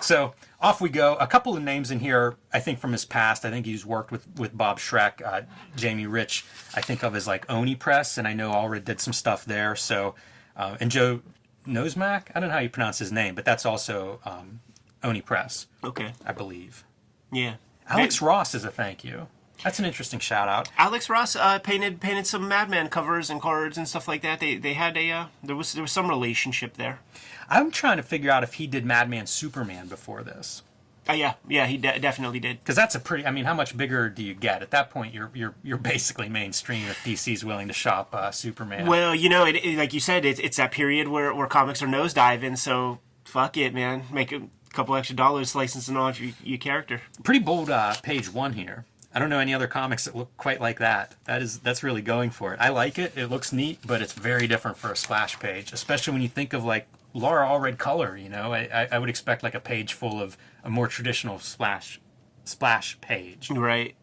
So 0.00 0.34
off 0.60 0.80
we 0.80 0.88
go. 0.88 1.14
A 1.16 1.26
couple 1.26 1.56
of 1.56 1.62
names 1.62 1.90
in 1.90 2.00
here, 2.00 2.36
I 2.52 2.60
think 2.60 2.78
from 2.78 2.92
his 2.92 3.04
past. 3.04 3.44
I 3.44 3.50
think 3.50 3.66
he's 3.66 3.86
worked 3.86 4.10
with 4.10 4.26
with 4.36 4.56
Bob 4.56 4.78
Schreck, 4.78 5.24
uh, 5.24 5.42
Jamie 5.76 6.06
Rich. 6.06 6.44
I 6.74 6.80
think 6.80 7.02
of 7.02 7.14
as 7.16 7.26
like 7.26 7.50
Oni 7.50 7.74
Press, 7.74 8.18
and 8.18 8.26
I 8.28 8.32
know 8.34 8.50
Allred 8.50 8.84
did 8.84 9.00
some 9.00 9.12
stuff 9.12 9.44
there. 9.44 9.74
So 9.76 10.14
uh, 10.56 10.76
and 10.80 10.90
Joe 10.90 11.20
Nozemack. 11.68 12.28
I 12.34 12.40
don't 12.40 12.48
know 12.48 12.54
how 12.54 12.60
you 12.60 12.68
pronounce 12.70 12.98
his 12.98 13.12
name, 13.12 13.34
but 13.34 13.44
that's 13.44 13.64
also 13.66 14.20
um, 14.24 14.60
Oni 15.02 15.20
Press, 15.20 15.66
Okay, 15.84 16.12
I 16.24 16.32
believe. 16.32 16.84
yeah. 17.32 17.54
Alex 17.90 18.20
Ross 18.20 18.54
is 18.54 18.64
a 18.64 18.70
thank 18.70 19.02
you. 19.02 19.28
That's 19.64 19.78
an 19.78 19.84
interesting 19.86 20.20
shout 20.20 20.46
out. 20.48 20.70
Alex 20.76 21.08
Ross 21.08 21.34
uh, 21.34 21.58
painted 21.58 22.00
painted 22.00 22.26
some 22.26 22.46
Madman 22.46 22.88
covers 22.90 23.30
and 23.30 23.40
cards 23.40 23.76
and 23.78 23.88
stuff 23.88 24.06
like 24.06 24.20
that. 24.22 24.40
They 24.40 24.56
they 24.56 24.74
had 24.74 24.96
a 24.96 25.10
uh, 25.10 25.26
there 25.42 25.56
was 25.56 25.72
there 25.72 25.82
was 25.82 25.90
some 25.92 26.08
relationship 26.08 26.74
there. 26.76 27.00
I'm 27.48 27.70
trying 27.70 27.96
to 27.96 28.02
figure 28.02 28.30
out 28.30 28.42
if 28.42 28.54
he 28.54 28.66
did 28.66 28.84
Madman 28.84 29.26
Superman 29.26 29.88
before 29.88 30.22
this. 30.22 30.62
Uh, 31.08 31.14
yeah, 31.14 31.34
yeah, 31.48 31.66
he 31.66 31.78
de- 31.78 31.98
definitely 31.98 32.38
did. 32.38 32.58
because 32.58 32.76
that's 32.76 32.94
a 32.94 33.00
pretty. 33.00 33.24
I 33.24 33.30
mean, 33.30 33.44
how 33.46 33.54
much 33.54 33.76
bigger 33.76 34.10
do 34.10 34.22
you 34.22 34.34
get 34.34 34.60
at 34.62 34.70
that 34.72 34.90
point? 34.90 35.14
You're 35.14 35.30
you're 35.32 35.54
you're 35.62 35.78
basically 35.78 36.28
mainstream 36.28 36.86
if 36.88 36.98
DC's 37.02 37.44
willing 37.44 37.68
to 37.68 37.74
shop 37.74 38.14
uh, 38.14 38.30
Superman. 38.30 38.86
Well, 38.86 39.14
you 39.14 39.28
know, 39.28 39.46
it, 39.46 39.56
it, 39.56 39.78
like 39.78 39.94
you 39.94 40.00
said, 40.00 40.24
it, 40.26 40.38
it's 40.38 40.58
that 40.58 40.70
period 40.70 41.08
where, 41.08 41.34
where 41.34 41.46
comics 41.46 41.82
are 41.82 41.86
nosediving. 41.86 42.58
So 42.58 42.98
fuck 43.24 43.56
it, 43.56 43.72
man. 43.72 44.04
Make 44.12 44.32
a 44.32 44.42
couple 44.72 44.94
extra 44.96 45.16
dollars 45.16 45.54
licensing 45.54 45.96
off 45.96 46.20
your, 46.20 46.32
your 46.44 46.58
character. 46.58 47.00
pretty 47.24 47.40
bold 47.40 47.70
uh, 47.70 47.94
page 48.02 48.30
one 48.32 48.52
here. 48.52 48.84
I 49.14 49.18
don't 49.18 49.30
know 49.30 49.38
any 49.38 49.54
other 49.54 49.66
comics 49.66 50.04
that 50.04 50.14
look 50.14 50.36
quite 50.36 50.60
like 50.60 50.78
that. 50.80 51.14
That 51.24 51.40
is 51.40 51.60
that's 51.60 51.82
really 51.82 52.02
going 52.02 52.30
for 52.30 52.52
it. 52.52 52.60
I 52.60 52.68
like 52.68 52.98
it. 52.98 53.16
It 53.16 53.26
looks 53.26 53.52
neat, 53.52 53.78
but 53.86 54.02
it's 54.02 54.12
very 54.12 54.46
different 54.46 54.76
for 54.76 54.92
a 54.92 54.96
splash 54.96 55.38
page, 55.38 55.72
especially 55.72 56.12
when 56.12 56.22
you 56.22 56.28
think 56.28 56.52
of 56.52 56.64
like 56.64 56.86
Laura 57.14 57.46
Allred 57.46 57.78
color. 57.78 58.16
You 58.16 58.28
know, 58.28 58.52
I, 58.52 58.68
I, 58.72 58.88
I 58.92 58.98
would 58.98 59.08
expect 59.08 59.42
like 59.42 59.54
a 59.54 59.60
page 59.60 59.94
full 59.94 60.20
of 60.20 60.36
a 60.62 60.70
more 60.70 60.88
traditional 60.88 61.38
splash 61.38 62.00
splash 62.44 63.00
page. 63.00 63.50
Right. 63.50 63.94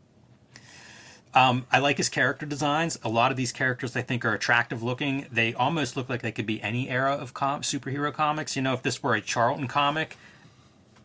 Um, 1.35 1.65
I 1.69 1.79
like 1.79 1.97
his 1.97 2.07
character 2.07 2.45
designs. 2.45 2.97
A 3.03 3.09
lot 3.09 3.29
of 3.29 3.35
these 3.37 3.51
characters 3.51 3.95
I 3.97 4.01
think 4.01 4.23
are 4.23 4.33
attractive 4.33 4.81
looking. 4.81 5.27
They 5.29 5.53
almost 5.53 5.97
look 5.97 6.07
like 6.07 6.21
they 6.21 6.31
could 6.31 6.45
be 6.45 6.61
any 6.61 6.89
era 6.89 7.11
of 7.11 7.33
com- 7.33 7.61
superhero 7.61 8.13
comics. 8.13 8.55
You 8.55 8.61
know, 8.61 8.73
if 8.73 8.81
this 8.81 9.03
were 9.03 9.15
a 9.15 9.21
Charlton 9.21 9.67
comic, 9.67 10.17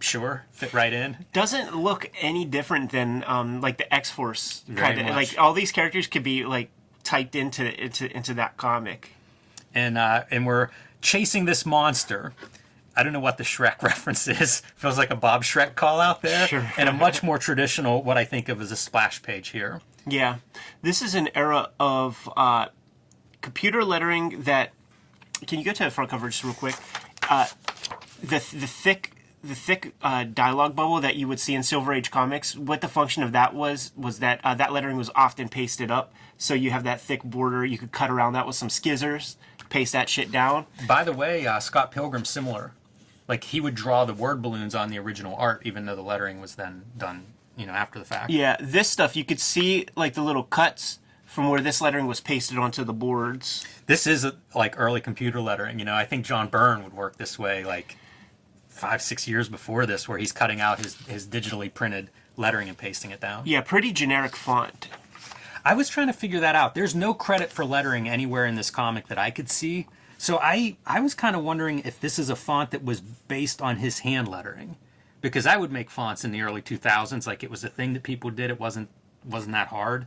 sure, 0.00 0.44
fit 0.50 0.73
right 0.73 0.93
in. 0.93 1.25
Doesn't 1.32 1.76
look 1.76 2.11
any 2.20 2.44
different 2.44 2.91
than 2.91 3.25
um, 3.26 3.61
like 3.61 3.79
the 3.79 3.93
X 3.93 4.11
Force 4.11 4.64
kind 4.75 5.00
of 5.00 5.14
like 5.14 5.38
all 5.38 5.52
these 5.52 5.73
characters 5.73 6.06
could 6.06 6.23
be 6.23 6.44
like 6.44 6.70
typed 7.05 7.35
into 7.35 7.82
into 7.82 8.14
into 8.14 8.35
that 8.35 8.56
comic. 8.56 9.14
And 9.75 9.97
uh, 9.97 10.25
and 10.31 10.47
we're 10.47 10.69
chasing 11.00 11.44
this 11.44 11.64
monster. 11.64 12.34
I 12.96 13.03
don't 13.03 13.13
know 13.13 13.20
what 13.20 13.39
the 13.39 13.44
Shrek 13.44 13.82
reference 13.82 14.27
is. 14.29 14.63
Feels 14.74 14.98
like 14.98 15.10
a 15.10 15.17
Bob 15.17 15.43
Schreck 15.43 15.74
call 15.74 16.01
out 16.01 16.22
there. 16.22 16.46
Sure. 16.48 16.70
And 16.77 16.89
a 16.89 16.93
much 16.93 17.22
more 17.22 17.39
traditional, 17.39 18.03
what 18.03 18.19
I 18.19 18.24
think 18.24 18.48
of 18.48 18.60
as 18.60 18.72
a 18.72 18.77
splash 18.77 19.22
page 19.22 19.51
here. 19.51 19.81
Yeah, 20.06 20.36
this 20.82 21.03
is 21.03 21.15
an 21.15 21.29
era 21.34 21.70
of 21.79 22.29
uh, 22.36 22.67
computer 23.41 23.84
lettering 23.84 24.43
that. 24.43 24.70
Can 25.46 25.58
you 25.58 25.65
go 25.65 25.72
to 25.72 25.84
the 25.84 25.91
front 25.91 26.10
cover 26.10 26.29
just 26.29 26.44
real 26.44 26.55
quick? 26.55 26.74
Uh, 27.29 27.46
the 28.22 28.39
the 28.53 28.67
thick 28.67 29.19
the 29.43 29.55
thick 29.55 29.94
uh, 30.03 30.25
dialogue 30.25 30.77
bubble 30.77 31.01
that 31.01 31.17
you 31.17 31.27
would 31.27 31.41
see 31.41 31.55
in 31.55 31.63
Silver 31.63 31.93
Age 31.93 32.11
comics. 32.11 32.56
What 32.56 32.81
the 32.81 32.89
function 32.89 33.23
of 33.23 33.32
that 33.32 33.55
was 33.55 33.93
was 33.97 34.19
that 34.19 34.41
uh, 34.44 34.55
that 34.55 34.73
lettering 34.73 34.97
was 34.97 35.11
often 35.15 35.49
pasted 35.49 35.91
up, 35.91 36.13
so 36.37 36.55
you 36.55 36.70
have 36.70 36.85
that 36.85 37.01
thick 37.01 37.23
border. 37.23 37.65
You 37.65 37.79
could 37.79 37.93
cut 37.93 38.11
around 38.11 38.35
that 38.35 38.47
with 38.47 38.56
some 38.56 38.69
skizzers, 38.69 39.37
paste 39.69 39.93
that 39.93 40.09
shit 40.09 40.31
down. 40.31 40.67
By 40.87 41.05
the 41.05 41.13
way, 41.13 41.47
uh, 41.47 41.61
Scott 41.61 41.91
Pilgrim 41.91 42.25
similar. 42.25 42.73
Like 43.29 43.44
he 43.44 43.61
would 43.61 43.75
draw 43.75 44.05
the 44.05 44.15
word 44.15 44.43
balloons 44.43 44.75
on 44.75 44.91
the 44.91 44.99
original 44.99 45.37
art, 45.37 45.63
even 45.65 45.87
though 45.87 45.97
the 45.97 46.03
lettering 46.03 46.41
was 46.41 46.56
then 46.56 46.82
done, 46.99 47.27
you 47.56 47.65
know, 47.65 47.73
after 47.73 47.99
the 47.99 48.05
fact. 48.05 48.31
Yeah, 48.31 48.56
this 48.61 48.89
stuff 48.89 49.15
you 49.15 49.25
could 49.25 49.41
see 49.41 49.87
like 49.97 50.15
the 50.15 50.23
little 50.23 50.43
cuts 50.43 50.99
from 51.25 51.49
where 51.49 51.61
this 51.61 51.81
lettering 51.81 52.09
was 52.09 52.20
pasted 52.20 52.59
onto 52.59 52.82
the 52.82 52.93
boards. 52.93 53.65
This 53.87 54.05
is 54.05 54.27
like 54.53 54.75
early 54.77 55.01
computer 55.01 55.41
lettering. 55.41 55.79
You 55.79 55.85
know, 55.85 55.94
I 55.94 56.05
think 56.05 56.27
John 56.27 56.49
Byrne 56.49 56.82
would 56.82 56.93
work 56.93 57.17
this 57.19 57.39
way, 57.39 57.65
like 57.65 57.97
five, 58.81 59.03
six 59.03 59.29
years 59.29 59.49
before 59.49 59.87
this, 59.87 60.08
where 60.08 60.19
he's 60.19 60.32
cutting 60.32 60.60
out 60.60 60.79
his 60.79 60.96
his 61.06 61.27
digitally 61.27 61.72
printed 61.72 62.10
lettering 62.37 62.69
and 62.69 62.79
pasting 62.79 63.10
it 63.10 63.20
down. 63.20 63.43
Yeah, 63.44 63.60
pretty 63.60 63.93
generic 63.93 64.34
font. 64.34 64.89
I 65.65 65.75
was 65.75 65.91
trying 65.91 66.06
to 66.06 66.13
figure 66.15 66.41
that 66.41 66.56
out. 66.56 66.75
There's 66.75 66.94
no 66.94 67.13
credit 67.13 67.51
for 67.51 67.65
lettering 67.65 68.08
anywhere 68.08 68.46
in 68.46 68.55
this 68.55 68.70
comic 68.70 69.08
that 69.08 69.19
I 69.19 69.31
could 69.31 69.51
see. 69.51 69.87
So 70.17 70.39
I 70.39 70.77
I 70.87 71.01
was 71.01 71.15
kind 71.15 71.37
of 71.37 71.44
wondering 71.44 71.81
if 71.81 72.01
this 72.01 72.19
is 72.19 72.31
a 72.31 72.37
font 72.37 72.70
that 72.70 72.84
was 72.84 73.01
based 73.01 73.60
on 73.60 73.77
his 73.77 74.01
hand 74.01 74.29
lettering, 74.29 74.77
because 75.20 75.46
I 75.46 75.56
would 75.56 75.70
make 75.70 75.91
fonts 75.91 76.25
in 76.25 76.32
the 76.32 76.43
early 76.43 76.63
2000s 76.63 77.27
like 77.27 77.43
it 77.43 77.51
was 77.51 77.63
a 77.63 77.69
thing 77.69 77.93
that 77.93 78.03
people 78.03 78.31
did. 78.31 78.51
It 78.51 78.58
wasn't 78.58 78.89
wasn't 79.25 79.53
that 79.53 79.69
hard. 79.69 80.06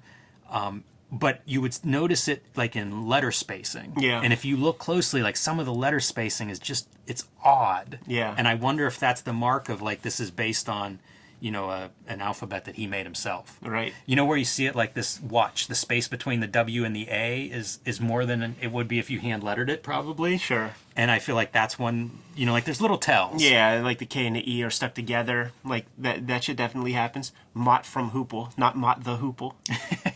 Um, 0.49 0.83
but 1.13 1.41
you 1.45 1.61
would 1.61 1.77
notice 1.85 2.27
it 2.27 2.43
like 2.55 2.75
in 2.75 3.07
letter 3.07 3.31
spacing. 3.31 3.93
Yeah. 3.97 4.19
And 4.21 4.33
if 4.33 4.43
you 4.43 4.57
look 4.57 4.79
closely, 4.79 5.21
like 5.21 5.37
some 5.37 5.59
of 5.59 5.65
the 5.65 5.73
letter 5.73 5.99
spacing 5.99 6.49
is 6.49 6.57
just 6.59 6.89
it's 7.05 7.25
odd. 7.43 7.99
Yeah. 8.07 8.33
And 8.35 8.47
I 8.47 8.55
wonder 8.55 8.87
if 8.87 8.99
that's 8.99 9.21
the 9.21 9.33
mark 9.33 9.69
of 9.69 9.81
like 9.81 10.01
this 10.01 10.19
is 10.19 10.31
based 10.31 10.67
on, 10.67 10.99
you 11.43 11.51
know 11.51 11.69
a, 11.69 11.89
an 12.07 12.21
alphabet 12.21 12.63
that 12.63 12.75
he 12.75 12.87
made 12.87 13.05
himself. 13.05 13.59
Right. 13.61 13.93
You 14.05 14.15
know 14.15 14.23
where 14.23 14.37
you 14.37 14.45
see 14.45 14.65
it 14.65 14.77
like 14.77 14.93
this 14.93 15.19
watch, 15.19 15.67
the 15.67 15.75
space 15.75 16.07
between 16.07 16.39
the 16.39 16.47
W 16.47 16.85
and 16.85 16.95
the 16.95 17.09
A 17.09 17.43
is 17.43 17.79
is 17.83 17.99
more 17.99 18.25
than 18.25 18.41
an, 18.41 18.55
it 18.61 18.71
would 18.71 18.87
be 18.87 18.97
if 18.97 19.11
you 19.11 19.19
hand 19.19 19.43
lettered 19.43 19.69
it 19.69 19.83
probably. 19.83 20.37
Sure. 20.37 20.71
And 20.95 21.11
I 21.11 21.19
feel 21.19 21.35
like 21.35 21.51
that's 21.51 21.77
one, 21.77 22.19
you 22.33 22.45
know, 22.45 22.53
like 22.53 22.63
there's 22.63 22.79
little 22.79 22.97
tells. 22.97 23.43
Yeah, 23.43 23.81
like 23.83 23.97
the 23.97 24.05
K 24.05 24.25
and 24.25 24.37
the 24.37 24.55
E 24.55 24.63
are 24.63 24.69
stuck 24.69 24.93
together. 24.93 25.51
Like 25.65 25.85
that 25.97 26.27
that 26.27 26.45
shit 26.45 26.55
definitely 26.55 26.93
happens. 26.93 27.33
Mott 27.53 27.85
from 27.85 28.11
Hoople, 28.11 28.57
not 28.57 28.77
Mott 28.77 29.03
the 29.03 29.17
Hoople. 29.17 29.55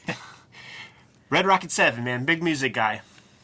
Red 1.30 1.46
Rocket 1.46 1.72
7, 1.72 2.04
man, 2.04 2.24
big 2.24 2.42
music 2.42 2.74
guy. 2.74 3.02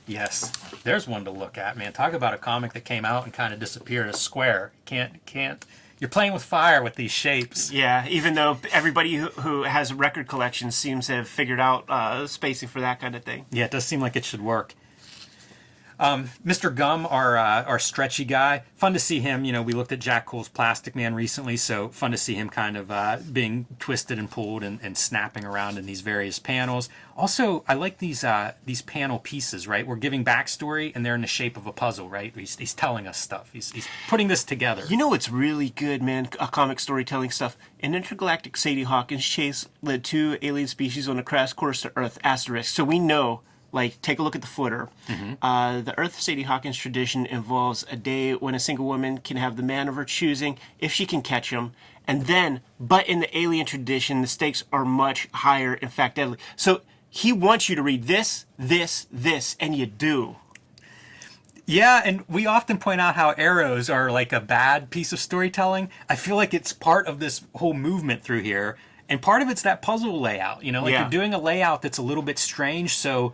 Yes. 0.07 0.51
There's 0.83 1.07
one 1.07 1.25
to 1.25 1.31
look 1.31 1.57
at, 1.57 1.77
man. 1.77 1.91
Talk 1.91 2.13
about 2.13 2.33
a 2.33 2.37
comic 2.37 2.73
that 2.73 2.85
came 2.85 3.03
out 3.03 3.25
and 3.25 3.33
kind 3.33 3.53
of 3.53 3.59
disappeared. 3.59 4.07
A 4.09 4.13
square. 4.13 4.71
Can't 4.85 5.25
can't. 5.25 5.65
You're 5.99 6.09
playing 6.09 6.33
with 6.33 6.43
fire 6.43 6.83
with 6.83 6.95
these 6.95 7.11
shapes. 7.11 7.71
Yeah, 7.71 8.05
even 8.09 8.35
though 8.35 8.57
everybody 8.71 9.15
who, 9.15 9.27
who 9.27 9.63
has 9.63 9.93
record 9.93 10.27
collections 10.27 10.75
seems 10.75 11.07
to 11.07 11.13
have 11.13 11.27
figured 11.27 11.59
out 11.61 11.89
uh, 11.89 12.27
spacing 12.27 12.67
for 12.67 12.81
that 12.81 12.99
kind 12.99 13.15
of 13.15 13.23
thing. 13.23 13.45
Yeah, 13.51 13.65
it 13.65 13.71
does 13.71 13.85
seem 13.85 14.01
like 14.01 14.17
it 14.17 14.25
should 14.25 14.41
work. 14.41 14.75
Um, 16.03 16.31
Mr. 16.45 16.75
Gum, 16.75 17.07
our 17.09 17.37
uh, 17.37 17.63
our 17.63 17.79
stretchy 17.79 18.25
guy, 18.25 18.63
fun 18.75 18.91
to 18.91 18.99
see 18.99 19.21
him. 19.21 19.45
You 19.45 19.53
know, 19.53 19.61
we 19.61 19.71
looked 19.71 19.93
at 19.93 19.99
Jack 19.99 20.25
Cole's 20.25 20.49
Plastic 20.49 20.97
Man 20.97 21.15
recently, 21.15 21.55
so 21.55 21.87
fun 21.87 22.11
to 22.11 22.17
see 22.17 22.33
him 22.35 22.49
kind 22.49 22.75
of 22.75 22.91
uh, 22.91 23.19
being 23.31 23.67
twisted 23.79 24.19
and 24.19 24.29
pulled 24.29 24.63
and, 24.63 24.81
and 24.83 24.97
snapping 24.97 25.45
around 25.45 25.77
in 25.77 25.85
these 25.85 26.01
various 26.01 26.39
panels. 26.39 26.89
Also, 27.15 27.63
I 27.69 27.75
like 27.75 27.99
these 27.99 28.25
uh, 28.25 28.51
these 28.65 28.81
panel 28.81 29.17
pieces. 29.17 29.65
Right, 29.65 29.87
we're 29.87 29.95
giving 29.95 30.25
backstory, 30.25 30.91
and 30.93 31.05
they're 31.05 31.15
in 31.15 31.21
the 31.21 31.27
shape 31.27 31.55
of 31.55 31.67
a 31.67 31.71
puzzle. 31.71 32.09
Right, 32.09 32.33
he's, 32.35 32.57
he's 32.57 32.73
telling 32.73 33.07
us 33.07 33.17
stuff. 33.17 33.51
He's, 33.53 33.71
he's 33.71 33.87
putting 34.09 34.27
this 34.27 34.43
together. 34.43 34.83
You 34.89 34.97
know 34.97 35.07
what's 35.07 35.29
really 35.29 35.69
good, 35.69 36.03
man? 36.03 36.27
A 36.37 36.49
comic 36.49 36.81
storytelling 36.81 37.31
stuff. 37.31 37.55
An 37.79 37.95
intergalactic 37.95 38.57
Sadie 38.57 38.83
Hawkins 38.83 39.23
chase 39.23 39.69
led 39.81 40.03
two 40.03 40.37
alien 40.41 40.67
species 40.67 41.07
on 41.07 41.17
a 41.17 41.23
crash 41.23 41.53
course 41.53 41.81
to 41.83 41.93
Earth. 41.95 42.19
Asterisk. 42.25 42.75
So 42.75 42.83
we 42.83 42.99
know 42.99 43.39
like 43.73 44.01
take 44.01 44.19
a 44.19 44.23
look 44.23 44.35
at 44.35 44.41
the 44.41 44.47
footer. 44.47 44.87
Uh, 45.41 45.81
the 45.81 45.97
Earth 45.99 46.21
Sadie 46.21 46.43
Hawkins 46.43 46.77
tradition 46.77 47.25
involves 47.25 47.83
a 47.91 47.97
day 47.97 48.33
when 48.35 48.55
a 48.55 48.59
single 48.59 48.85
woman 48.85 49.17
can 49.17 49.35
have 49.35 49.57
the 49.57 49.63
man 49.63 49.89
of 49.89 49.95
her 49.95 50.05
choosing 50.05 50.57
if 50.79 50.93
she 50.93 51.05
can 51.05 51.21
catch 51.21 51.49
him. 51.49 51.73
And 52.07 52.27
then, 52.27 52.61
but 52.79 53.07
in 53.07 53.19
the 53.19 53.37
alien 53.37 53.65
tradition, 53.65 54.21
the 54.21 54.27
stakes 54.27 54.63
are 54.71 54.85
much 54.85 55.27
higher, 55.33 55.73
in 55.73 55.89
fact, 55.89 56.15
deadly. 56.15 56.37
So 56.55 56.81
he 57.09 57.31
wants 57.33 57.67
you 57.69 57.75
to 57.75 57.81
read 57.83 58.03
this, 58.05 58.45
this, 58.57 59.07
this, 59.11 59.55
and 59.59 59.75
you 59.75 59.85
do. 59.85 60.35
Yeah, 61.65 62.01
and 62.03 62.25
we 62.27 62.45
often 62.45 62.77
point 62.77 62.99
out 62.99 63.15
how 63.15 63.29
arrows 63.37 63.89
are 63.89 64.11
like 64.11 64.33
a 64.33 64.41
bad 64.41 64.89
piece 64.89 65.13
of 65.13 65.19
storytelling. 65.19 65.89
I 66.09 66.15
feel 66.17 66.35
like 66.35 66.53
it's 66.53 66.73
part 66.73 67.07
of 67.07 67.19
this 67.19 67.41
whole 67.55 67.73
movement 67.73 68.21
through 68.21 68.41
here. 68.41 68.77
And 69.07 69.21
part 69.21 69.41
of 69.41 69.49
it's 69.49 69.61
that 69.61 69.81
puzzle 69.81 70.19
layout. 70.19 70.63
You 70.63 70.73
know, 70.73 70.83
like 70.83 70.91
Yeah. 70.91 71.01
you're 71.03 71.09
doing 71.09 71.33
a 71.33 71.39
layout 71.39 71.81
that's 71.81 71.97
a 71.97 72.01
little 72.01 72.23
bit 72.23 72.37
strange, 72.37 72.95
so 72.95 73.31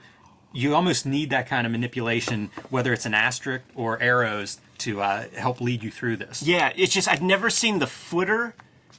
you 0.52 0.74
almost 0.76 1.06
need 1.06 1.30
that 1.30 1.48
kind 1.48 1.66
of 1.66 1.72
manipulation, 1.72 2.50
whether 2.70 2.92
it's 2.94 3.06
an 3.06 3.14
asterisk 3.14 3.64
or 3.76 4.02
arrows, 4.02 4.60
to 4.80 5.02
uh, 5.02 5.26
help 5.36 5.62
lead 5.62 5.84
you 5.84 5.92
through 5.92 6.18
this. 6.18 6.42
Yeah, 6.44 6.72
it's 6.76 6.94
just 6.94 7.08
I've 7.08 7.22
never 7.22 7.50
seen 7.50 7.80
the 7.80 7.88
footer 7.88 8.56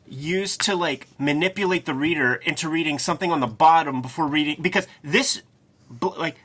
used 0.09 0.61
to 0.63 0.75
like 0.75 1.07
manipulate 1.19 1.87
the 1.87 1.95
reader 1.95 2.35
into 2.35 2.69
reading 2.69 2.99
something 2.99 3.31
on 3.31 3.41
the 3.41 3.47
bottom 3.47 4.03
before 4.03 4.27
reading 4.27 4.57
because 4.61 4.87
this 5.05 5.43
like 6.19 6.37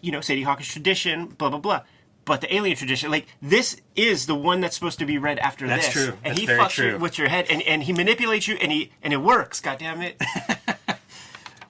you 0.00 0.10
know 0.10 0.20
Sadie 0.20 0.42
Hawkins 0.42 0.68
tradition 0.68 1.26
blah 1.26 1.48
blah 1.48 1.60
blah 1.60 1.82
but 2.24 2.40
the 2.40 2.52
alien 2.52 2.76
tradition 2.76 3.12
like 3.12 3.26
this 3.40 3.76
is 3.94 4.26
the 4.26 4.34
one 4.34 4.60
that's 4.60 4.74
supposed 4.74 4.98
to 4.98 5.06
be 5.06 5.18
read 5.18 5.38
after 5.38 5.68
That's 5.68 5.86
this 5.86 5.94
That's 5.94 6.06
true. 6.06 6.18
and 6.24 6.36
That's 6.36 6.40
he 6.40 6.46
fucks 6.48 6.70
true. 6.70 6.98
with 6.98 7.16
your 7.16 7.28
head 7.28 7.46
and, 7.48 7.62
and 7.62 7.84
he 7.84 7.92
manipulates 7.92 8.48
you 8.48 8.56
and 8.56 8.72
he 8.72 8.90
and 9.04 9.12
it 9.12 9.18
works 9.18 9.60
god 9.60 9.78
damn 9.78 10.02
it 10.02 10.20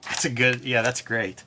That's 0.05 0.25
a 0.25 0.29
good, 0.29 0.63
yeah, 0.63 0.81
that's 0.81 1.01
great. 1.01 1.43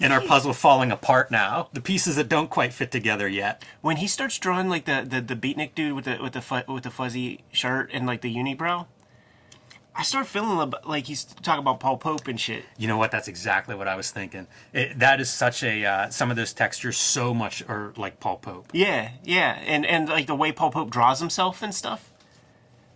And 0.00 0.12
our 0.12 0.20
puzzle 0.20 0.54
falling 0.54 0.90
apart 0.90 1.30
now. 1.30 1.68
The 1.72 1.80
pieces 1.80 2.16
that 2.16 2.28
don't 2.28 2.48
quite 2.48 2.72
fit 2.72 2.90
together 2.90 3.28
yet. 3.28 3.62
when 3.82 3.98
he 3.98 4.06
starts 4.06 4.38
drawing 4.38 4.68
like 4.68 4.86
the 4.86 5.04
the, 5.06 5.20
the 5.20 5.36
beatnik 5.36 5.74
dude 5.74 5.92
with 5.92 6.06
the 6.06 6.18
with 6.22 6.32
the 6.32 6.40
fu- 6.40 6.72
with 6.72 6.84
the 6.84 6.90
fuzzy 6.90 7.44
shirt 7.52 7.90
and 7.92 8.06
like 8.06 8.22
the 8.22 8.34
unibrow 8.34 8.86
I 9.94 10.02
start 10.02 10.26
feeling 10.26 10.72
like 10.84 11.06
he's 11.06 11.24
talking 11.24 11.58
about 11.58 11.80
Paul 11.80 11.98
Pope 11.98 12.28
and 12.28 12.40
shit. 12.40 12.64
You 12.78 12.88
know 12.88 12.96
what? 12.96 13.10
That's 13.10 13.28
exactly 13.28 13.74
what 13.74 13.88
I 13.88 13.96
was 13.96 14.10
thinking. 14.10 14.46
It, 14.72 14.98
that 14.98 15.20
is 15.20 15.28
such 15.28 15.62
a 15.62 15.84
uh, 15.84 16.10
some 16.10 16.30
of 16.30 16.36
those 16.36 16.52
textures 16.52 16.96
so 16.96 17.34
much 17.34 17.62
are 17.68 17.92
like 17.96 18.20
Paul 18.20 18.38
Pope. 18.38 18.68
Yeah, 18.72 19.10
yeah, 19.24 19.58
and 19.66 19.84
and 19.84 20.08
like 20.08 20.26
the 20.26 20.34
way 20.34 20.52
Paul 20.52 20.70
Pope 20.70 20.90
draws 20.90 21.20
himself 21.20 21.60
and 21.60 21.74
stuff. 21.74 22.12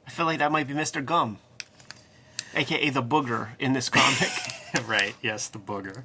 I 0.07 0.11
feel 0.11 0.25
like 0.25 0.39
that 0.39 0.53
might 0.53 0.67
be 0.69 0.75
Mr. 0.75 1.05
Gum, 1.05 1.39
aka 2.55 2.89
the 2.91 3.03
booger 3.03 3.49
in 3.59 3.73
this 3.73 3.89
comic. 3.89 4.31
right. 4.87 5.15
Yes, 5.21 5.49
the 5.49 5.59
booger. 5.59 6.05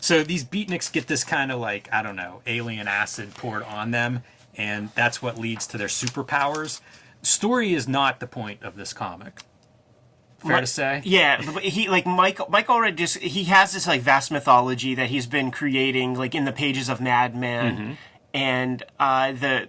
So 0.00 0.22
these 0.24 0.44
beatniks 0.44 0.90
get 0.92 1.06
this 1.06 1.24
kind 1.24 1.52
of 1.52 1.60
like 1.60 1.88
I 1.92 2.02
don't 2.02 2.16
know 2.16 2.42
alien 2.46 2.88
acid 2.88 3.34
poured 3.34 3.62
on 3.64 3.90
them, 3.90 4.22
and 4.56 4.90
that's 4.94 5.20
what 5.22 5.38
leads 5.38 5.66
to 5.68 5.78
their 5.78 5.88
superpowers. 5.88 6.80
Story 7.22 7.74
is 7.74 7.86
not 7.86 8.18
the 8.20 8.26
point 8.26 8.62
of 8.62 8.76
this 8.76 8.92
comic. 8.92 9.40
Fair 10.38 10.62
to 10.62 10.66
say. 10.66 11.02
yeah, 11.04 11.42
he 11.60 11.88
like 11.90 12.06
Mike. 12.06 12.40
Mike 12.48 12.68
Allred 12.68 12.96
just 12.96 13.18
he 13.18 13.44
has 13.44 13.72
this 13.74 13.86
like 13.86 14.00
vast 14.00 14.30
mythology 14.30 14.94
that 14.94 15.10
he's 15.10 15.26
been 15.26 15.50
creating 15.50 16.14
like 16.14 16.34
in 16.34 16.46
the 16.46 16.52
pages 16.52 16.88
of 16.88 16.98
Madman, 16.98 17.76
Mm-hmm. 17.76 17.92
and 18.32 18.82
uh, 18.98 19.32
the 19.32 19.68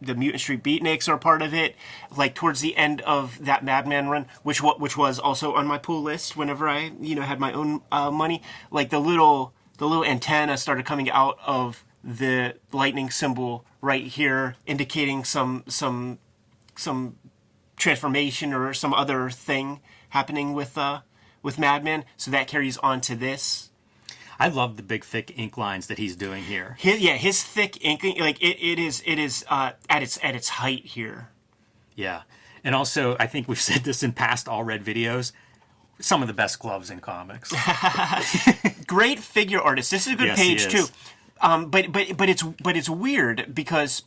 the 0.00 0.14
Mutant 0.14 0.40
Street 0.40 0.62
Beatniks 0.62 1.08
are 1.08 1.18
part 1.18 1.42
of 1.42 1.54
it. 1.54 1.74
Like 2.14 2.34
towards 2.34 2.60
the 2.60 2.76
end 2.76 3.00
of 3.02 3.44
that 3.44 3.64
Madman 3.64 4.08
run, 4.08 4.26
which 4.42 4.62
what 4.62 4.80
which 4.80 4.96
was 4.96 5.18
also 5.18 5.54
on 5.54 5.66
my 5.66 5.78
pool 5.78 6.02
list 6.02 6.36
whenever 6.36 6.68
I 6.68 6.92
you 7.00 7.14
know 7.14 7.22
had 7.22 7.40
my 7.40 7.52
own 7.52 7.82
uh, 7.90 8.10
money. 8.10 8.42
Like 8.70 8.90
the 8.90 8.98
little 9.00 9.52
the 9.78 9.86
little 9.86 10.04
antenna 10.04 10.56
started 10.56 10.86
coming 10.86 11.10
out 11.10 11.38
of 11.44 11.84
the 12.02 12.56
lightning 12.72 13.10
symbol 13.10 13.64
right 13.80 14.04
here, 14.04 14.56
indicating 14.66 15.24
some 15.24 15.64
some 15.68 16.18
some 16.76 17.16
transformation 17.76 18.52
or 18.52 18.74
some 18.74 18.92
other 18.92 19.30
thing 19.30 19.80
happening 20.10 20.52
with 20.52 20.78
uh 20.78 21.00
with 21.42 21.58
Madman. 21.58 22.04
So 22.16 22.30
that 22.30 22.48
carries 22.48 22.76
on 22.78 23.00
to 23.02 23.14
this. 23.14 23.70
I 24.38 24.48
love 24.48 24.76
the 24.76 24.82
big 24.82 25.04
thick 25.04 25.36
ink 25.36 25.56
lines 25.58 25.88
that 25.88 25.98
he's 25.98 26.14
doing 26.14 26.44
here. 26.44 26.76
His, 26.78 27.00
yeah, 27.00 27.14
his 27.14 27.42
thick 27.42 27.84
ink, 27.84 28.04
like 28.20 28.40
it, 28.40 28.56
it 28.60 28.78
is, 28.78 29.02
it 29.04 29.18
is 29.18 29.44
uh, 29.48 29.72
at 29.90 30.02
its 30.02 30.18
at 30.22 30.34
its 30.36 30.48
height 30.48 30.86
here. 30.86 31.30
Yeah. 31.94 32.22
And 32.62 32.74
also, 32.74 33.16
I 33.18 33.26
think 33.26 33.48
we've 33.48 33.60
said 33.60 33.82
this 33.82 34.02
in 34.02 34.12
past 34.12 34.46
Allred 34.46 34.84
videos. 34.84 35.32
Some 36.00 36.22
of 36.22 36.28
the 36.28 36.34
best 36.34 36.60
gloves 36.60 36.90
in 36.90 37.00
comics. 37.00 37.52
Great 38.86 39.18
figure 39.18 39.60
artist. 39.60 39.90
This 39.90 40.06
is 40.06 40.12
a 40.12 40.16
good 40.16 40.28
Yes, 40.28 40.38
page 40.38 40.68
too. 40.68 40.84
Um, 41.40 41.70
but 41.70 41.90
but 41.92 42.16
but 42.16 42.28
it's 42.28 42.42
but 42.42 42.76
it's 42.76 42.88
weird 42.88 43.52
because 43.54 44.02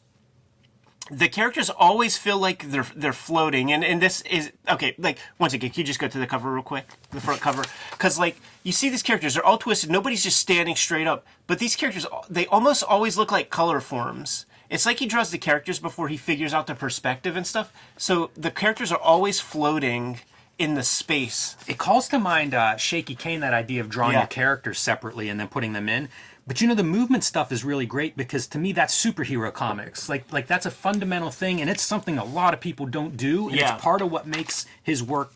the 1.11 1.27
characters 1.27 1.69
always 1.69 2.15
feel 2.17 2.37
like 2.37 2.71
they're 2.71 2.87
they're 2.95 3.11
floating, 3.13 3.71
and 3.71 3.83
and 3.83 4.01
this 4.01 4.21
is 4.21 4.51
okay. 4.69 4.95
Like 4.97 5.17
once 5.37 5.53
again, 5.53 5.69
can 5.69 5.81
you 5.81 5.85
just 5.85 5.99
go 5.99 6.07
to 6.07 6.17
the 6.17 6.25
cover 6.25 6.51
real 6.51 6.63
quick, 6.63 6.85
the 7.11 7.19
front 7.19 7.41
cover? 7.41 7.63
Because 7.91 8.17
like 8.17 8.37
you 8.63 8.71
see 8.71 8.89
these 8.89 9.03
characters, 9.03 9.33
they're 9.33 9.43
all 9.45 9.57
twisted. 9.57 9.89
Nobody's 9.91 10.23
just 10.23 10.39
standing 10.39 10.75
straight 10.75 11.07
up. 11.07 11.25
But 11.47 11.59
these 11.59 11.75
characters, 11.75 12.05
they 12.29 12.45
almost 12.47 12.81
always 12.83 13.17
look 13.17 13.31
like 13.31 13.49
color 13.49 13.81
forms. 13.81 14.45
It's 14.69 14.85
like 14.85 14.99
he 14.99 15.05
draws 15.05 15.31
the 15.31 15.37
characters 15.37 15.79
before 15.79 16.07
he 16.07 16.15
figures 16.15 16.53
out 16.53 16.65
the 16.67 16.75
perspective 16.75 17.35
and 17.35 17.45
stuff. 17.45 17.73
So 17.97 18.31
the 18.35 18.51
characters 18.51 18.89
are 18.91 18.97
always 18.99 19.41
floating 19.41 20.21
in 20.57 20.75
the 20.75 20.83
space. 20.83 21.57
it 21.67 21.77
calls 21.79 22.07
to 22.09 22.19
mind 22.19 22.53
uh, 22.53 22.77
Shaky 22.77 23.15
Kane 23.15 23.39
that 23.39 23.53
idea 23.53 23.81
of 23.81 23.89
drawing 23.89 24.13
Yeah. 24.13 24.19
your 24.19 24.27
characters 24.27 24.77
separately 24.79 25.27
and 25.27 25.39
then 25.39 25.47
putting 25.47 25.73
them 25.73 25.89
in. 25.89 26.07
But 26.47 26.59
you 26.59 26.67
know 26.67 26.73
the 26.75 26.83
movement 26.83 27.23
stuff 27.23 27.51
is 27.51 27.63
really 27.63 27.85
great 27.85 28.17
because 28.17 28.47
to 28.47 28.57
me 28.57 28.71
that's 28.73 28.93
superhero 29.05 29.53
comics. 29.53 30.09
Like 30.09 30.31
like 30.33 30.47
that's 30.47 30.65
a 30.65 30.71
fundamental 30.71 31.29
thing 31.29 31.61
and 31.61 31.69
it's 31.69 31.83
something 31.83 32.17
a 32.17 32.23
lot 32.25 32.53
of 32.53 32.59
people 32.59 32.85
don't 32.85 33.15
do 33.15 33.47
and 33.49 33.57
Yeah. 33.57 33.75
it's 33.75 33.83
part 33.83 34.01
of 34.01 34.11
what 34.11 34.25
makes 34.27 34.65
his 34.81 35.03
work 35.03 35.33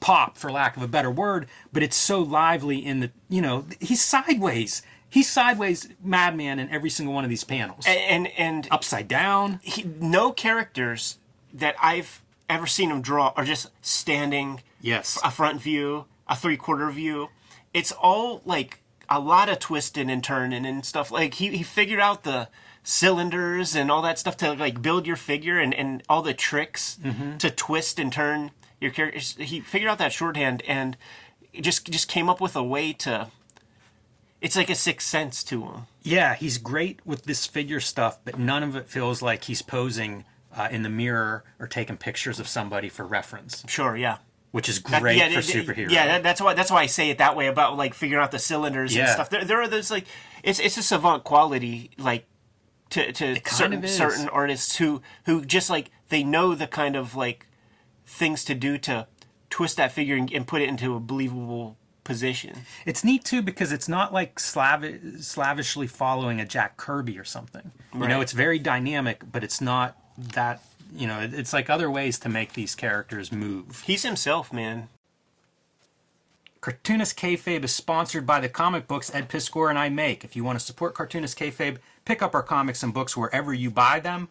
pop 0.00 0.36
for 0.36 0.50
lack 0.52 0.76
of 0.76 0.82
a 0.82 0.88
better 0.88 1.10
word, 1.10 1.46
but 1.72 1.82
it's 1.82 1.96
so 1.96 2.20
lively 2.20 2.84
in 2.84 3.00
the 3.00 3.10
you 3.28 3.42
know 3.42 3.66
he's 3.80 4.02
sideways. 4.02 4.82
He's 5.08 5.28
sideways 5.30 5.88
madman 6.02 6.58
in 6.58 6.68
every 6.70 6.90
single 6.90 7.14
one 7.14 7.24
of 7.24 7.30
these 7.30 7.44
panels. 7.44 7.84
And 7.86 7.98
and 8.26 8.28
and 8.38 8.68
Upside 8.70 9.08
down. 9.08 9.60
he, 9.62 9.84
no 10.00 10.32
characters 10.32 11.18
that 11.54 11.76
I've 11.80 12.22
ever 12.48 12.66
seen 12.66 12.90
him 12.90 13.02
draw 13.02 13.32
are 13.36 13.44
just 13.44 13.70
standing 13.82 14.62
Yes. 14.80 15.18
a 15.24 15.30
front 15.30 15.60
view, 15.60 16.06
a 16.28 16.36
three 16.36 16.56
quarter 16.56 16.90
view. 16.90 17.28
It's 17.74 17.92
all 17.92 18.42
like 18.44 18.80
a 19.08 19.20
lot 19.20 19.48
of 19.48 19.58
twisting 19.58 20.10
and 20.10 20.22
turning 20.22 20.66
and 20.66 20.84
stuff. 20.84 21.10
Like 21.10 21.34
he, 21.34 21.48
he 21.56 21.62
figured 21.62 22.00
out 22.00 22.24
the 22.24 22.48
cylinders 22.82 23.74
and 23.74 23.90
all 23.90 24.02
that 24.02 24.18
stuff 24.18 24.36
to 24.38 24.52
like 24.54 24.80
build 24.82 25.06
your 25.06 25.16
figure 25.16 25.58
and, 25.58 25.74
and 25.74 26.02
all 26.08 26.22
the 26.22 26.34
tricks 26.34 26.98
to 27.38 27.50
twist 27.50 27.98
and 27.98 28.12
turn 28.12 28.50
your 28.80 28.90
characters. 28.90 29.36
He 29.38 29.60
figured 29.60 29.90
out 29.90 29.98
that 29.98 30.12
shorthand 30.12 30.62
and 30.66 30.96
just 31.60 31.90
just 31.90 32.08
came 32.08 32.28
up 32.28 32.40
with 32.40 32.56
a 32.56 32.62
way 32.62 32.92
to. 32.92 33.28
It's 34.40 34.54
like 34.56 34.68
a 34.70 34.74
sixth 34.74 35.08
sense 35.08 35.42
to 35.44 35.62
him. 35.64 35.82
Yeah, 36.02 36.34
he's 36.34 36.58
great 36.58 37.00
with 37.06 37.22
this 37.22 37.46
figure 37.46 37.80
stuff, 37.80 38.18
but 38.24 38.38
none 38.38 38.62
of 38.62 38.76
it 38.76 38.88
feels 38.88 39.22
like 39.22 39.44
he's 39.44 39.62
posing 39.62 40.24
uh, 40.54 40.68
in 40.70 40.82
the 40.82 40.90
mirror 40.90 41.42
or 41.58 41.66
taking 41.66 41.96
pictures 41.96 42.38
of 42.38 42.46
somebody 42.46 42.88
for 42.88 43.04
reference, 43.04 43.64
Sure, 43.66 43.96
yeah. 43.96 44.18
Which 44.52 44.68
is 44.68 44.82
That- 44.82 45.00
great 45.02 45.18
yeah, 45.18 45.28
for 45.28 45.42
th- 45.42 45.46
th- 45.46 45.66
superheroes. 45.66 45.90
Yeah, 45.90 46.06
that, 46.06 46.22
that's 46.22 46.40
why 46.40 46.54
that's 46.54 46.70
why 46.70 46.82
I 46.82 46.86
say 46.86 47.10
it 47.10 47.18
that 47.18 47.36
way 47.36 47.46
about 47.46 47.76
like 47.76 47.94
figuring 47.94 48.22
out 48.22 48.30
the 48.30 48.38
cylinders 48.38 48.96
and 48.96 49.08
stuff. 49.08 49.30
There, 49.30 49.44
there 49.44 49.60
are 49.60 49.68
those 49.68 49.90
like 49.90 50.06
it's 50.42 50.58
it's 50.58 50.76
a 50.76 50.82
savant 50.82 51.24
quality 51.24 51.90
like 51.98 52.26
to 52.90 53.12
to 53.12 53.36
certain 53.48 53.86
certain 53.86 54.28
artists 54.28 54.76
who 54.76 55.02
who 55.24 55.44
just 55.44 55.68
like 55.70 55.90
they 56.08 56.22
know 56.22 56.54
the 56.54 56.66
kind 56.66 56.96
of 56.96 57.14
like 57.16 57.46
things 58.06 58.44
to 58.44 58.54
do 58.54 58.78
to 58.78 59.06
twist 59.50 59.76
that 59.76 59.92
figure 59.92 60.14
and, 60.16 60.32
and 60.32 60.46
put 60.46 60.62
it 60.62 60.68
into 60.68 60.94
a 60.94 61.00
believable 61.00 61.76
position. 62.04 62.60
It's 62.84 63.02
neat 63.02 63.24
too 63.24 63.42
because 63.42 63.72
it's 63.72 63.88
not 63.88 64.12
like 64.12 64.38
slav- 64.38 64.84
slavishly 65.20 65.88
following 65.88 66.40
a 66.40 66.44
Jack 66.46 66.76
Kirby 66.76 67.18
or 67.18 67.24
something. 67.24 67.72
You 67.92 68.06
know, 68.06 68.20
it's 68.20 68.32
very 68.32 68.58
dynamic, 68.60 69.24
but 69.32 69.42
it's 69.42 69.60
not 69.60 69.96
that. 70.16 70.62
You 70.94 71.06
know, 71.06 71.20
it's 71.20 71.52
like 71.52 71.68
other 71.68 71.90
ways 71.90 72.18
to 72.20 72.28
make 72.28 72.52
these 72.52 72.74
characters 72.74 73.32
move. 73.32 73.82
He's 73.86 74.02
himself, 74.02 74.52
man. 74.52 74.88
Cartoonist 76.60 77.16
Kayfabe 77.16 77.64
is 77.64 77.72
sponsored 77.72 78.26
by 78.26 78.40
the 78.40 78.48
comic 78.48 78.88
books 78.88 79.14
Ed 79.14 79.28
Piskor 79.28 79.70
and 79.70 79.78
I 79.78 79.88
make. 79.88 80.24
If 80.24 80.34
you 80.34 80.42
want 80.42 80.58
to 80.58 80.64
support 80.64 80.94
Cartoonist 80.94 81.38
Kayfabe, 81.38 81.78
pick 82.04 82.22
up 82.22 82.34
our 82.34 82.42
comics 82.42 82.82
and 82.82 82.92
books 82.92 83.16
wherever 83.16 83.54
you 83.54 83.70
buy 83.70 84.00
them. 84.00 84.28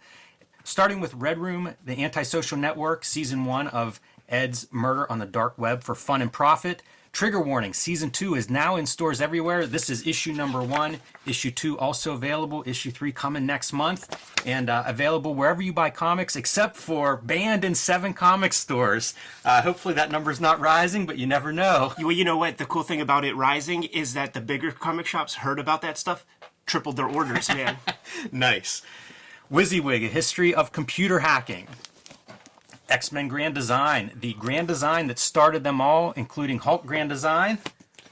Starting 0.63 1.00
with 1.00 1.13
Red 1.13 1.38
Room, 1.38 1.75
the 1.85 2.03
Antisocial 2.03 2.57
Network, 2.57 3.05
Season 3.05 3.45
1 3.45 3.67
of 3.67 4.01
Ed's 4.27 4.67
Murder 4.71 5.09
on 5.12 5.19
the 5.19 5.25
Dark 5.25 5.57
Web 5.57 5.83
for 5.83 5.95
Fun 5.95 6.21
and 6.21 6.33
Profit. 6.33 6.81
Trigger 7.15 7.39
Warning, 7.39 7.74
Season 7.74 8.12
2 8.12 8.36
is 8.36 8.50
now 8.50 8.75
in 8.75 8.86
stores 8.86 9.22
everywhere. 9.22 9.65
This 9.65 9.89
is 9.89 10.05
issue 10.05 10.34
number 10.34 10.62
1. 10.62 11.00
Issue 11.25 11.50
2 11.50 11.79
also 11.79 12.12
available. 12.12 12.62
Issue 12.65 12.91
3 12.91 13.13
coming 13.13 13.45
next 13.45 13.72
month. 13.72 14.45
And 14.45 14.69
uh, 14.69 14.84
available 14.86 15.34
wherever 15.34 15.62
you 15.62 15.72
buy 15.72 15.91
comics, 15.91 16.36
except 16.36 16.75
for 16.75 17.15
banned 17.15 17.63
in 17.63 17.74
seven 17.74 18.13
comic 18.13 18.51
stores. 18.51 19.13
Uh, 19.45 19.62
hopefully 19.62 19.93
that 19.93 20.12
number's 20.12 20.41
not 20.41 20.60
rising, 20.60 21.05
but 21.05 21.17
you 21.17 21.25
never 21.25 21.53
know. 21.53 21.93
Well, 21.98 22.12
you 22.12 22.25
know 22.25 22.36
what? 22.36 22.57
The 22.57 22.65
cool 22.65 22.84
thing 22.84 23.00
about 23.00 23.24
it 23.24 23.34
rising 23.34 23.84
is 23.84 24.13
that 24.13 24.34
the 24.34 24.41
bigger 24.41 24.74
comic 24.74 25.05
shops 25.05 25.36
heard 25.36 25.57
about 25.57 25.81
that 25.84 25.98
stuff, 25.98 26.25
tripled 26.65 26.98
their 26.98 27.07
orders, 27.07 27.48
man. 27.48 27.77
Nice. 28.34 28.81
WYSIWYG, 29.50 30.07
a 30.07 30.10
history 30.10 30.53
of 30.53 30.74
computer 30.74 31.19
hacking. 31.19 31.67
X 32.89 33.12
Men 33.12 33.27
Grand 33.27 33.56
Design, 33.56 34.12
the 34.20 34.34
Grand 34.34 34.68
Design 34.68 35.08
that 35.08 35.20
started 35.20 35.63
them 35.63 35.82
all, 35.82 36.12
including 36.12 36.60
Hulk 36.60 36.86
Grand 36.86 37.10
Design. 37.10 37.58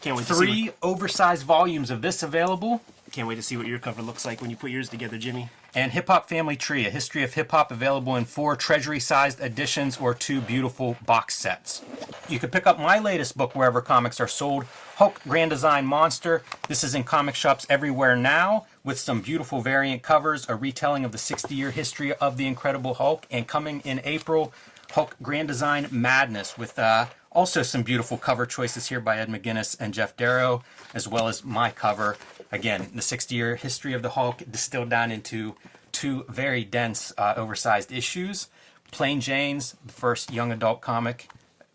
Can't 0.02 0.18
wait 0.18 0.28
to 0.28 0.34
see 0.34 0.46
Three 0.46 0.72
oversized 0.82 1.44
volumes 1.44 1.90
of 1.90 2.02
this 2.02 2.24
available. 2.24 2.82
can't 3.12 3.28
wait 3.28 3.36
to 3.36 3.44
see 3.44 3.56
what 3.56 3.68
your 3.68 3.80
cover 3.80 4.02
looks 4.02 4.26
like 4.26 4.42
when 4.42 4.50
you 4.50 4.56
put 4.56 4.72
yours 4.72 4.90
together, 4.90 5.18
Jimmy. 5.18 5.50
And 5.76 5.92
Hip 5.92 6.08
Hop 6.08 6.30
Family 6.30 6.56
Tree, 6.56 6.86
a 6.86 6.90
history 6.90 7.24
of 7.24 7.34
hip 7.34 7.50
hop 7.52 7.72
available 7.72 8.16
in 8.16 8.26
four 8.26 8.56
treasury 8.56 9.00
sized 9.00 9.40
editions 9.40 9.98
or 9.98 10.14
two 10.14 10.42
beautiful 10.42 10.98
box 11.06 11.36
sets. 11.36 11.82
You 12.30 12.38
can 12.38 12.50
pick 12.50 12.68
up 12.68 12.80
my 12.80 13.00
latest 13.00 13.38
book 13.38 13.56
wherever 13.56 13.82
comics 13.82 14.20
are 14.20 14.28
sold 14.28 14.66
Hulk 14.96 15.20
Grand 15.28 15.52
Design 15.52 15.86
Monster. 15.86 16.44
This 16.68 16.84
is 16.84 16.94
in 16.96 17.04
comic 17.04 17.36
shops 17.36 17.66
everywhere 17.70 18.16
now 18.16 18.66
with 18.84 19.00
some 19.00 19.22
beautiful 19.22 19.62
variant 19.62 20.02
covers, 20.02 20.48
a 20.50 20.56
retelling 20.56 21.06
of 21.06 21.12
the 21.12 21.18
60 21.18 21.54
year 21.56 21.72
history 21.72 22.14
of 22.14 22.38
the 22.38 22.48
Incredible 22.48 22.96
Hulk, 22.96 23.26
and 23.32 23.48
coming 23.48 23.82
in 23.82 24.02
April, 24.04 24.54
Hulk 24.92 25.16
Grand 25.22 25.48
Design 25.48 25.88
Madness 25.92 26.58
with 26.58 26.78
uh, 26.78 27.08
also 27.32 27.64
some 27.64 27.84
beautiful 27.84 28.18
cover 28.18 28.46
choices 28.46 28.88
here 28.88 29.00
by 29.00 29.18
Ed 29.18 29.30
McGuinness 29.30 29.76
and 29.80 29.94
Geof 29.94 30.16
Darrow, 30.16 30.64
as 30.94 31.08
well 31.08 31.28
as 31.28 31.44
my 31.44 31.70
cover. 31.70 32.18
Again, 32.52 32.90
the 32.94 33.02
60 33.02 33.34
year 33.34 33.56
history 33.56 33.94
of 33.94 34.02
the 34.02 34.12
Hulk 34.12 34.44
distilled 34.50 34.90
down 34.90 35.12
into 35.12 35.56
two 35.92 36.26
very 36.30 36.64
dense, 36.64 37.12
uh, 37.18 37.34
oversized 37.38 37.92
issues. 37.92 38.48
Plain 38.92 39.22
Jane's, 39.22 39.76
the 39.86 39.94
first 39.94 40.32
young 40.32 40.52
adult 40.52 40.82
comic 40.82 41.28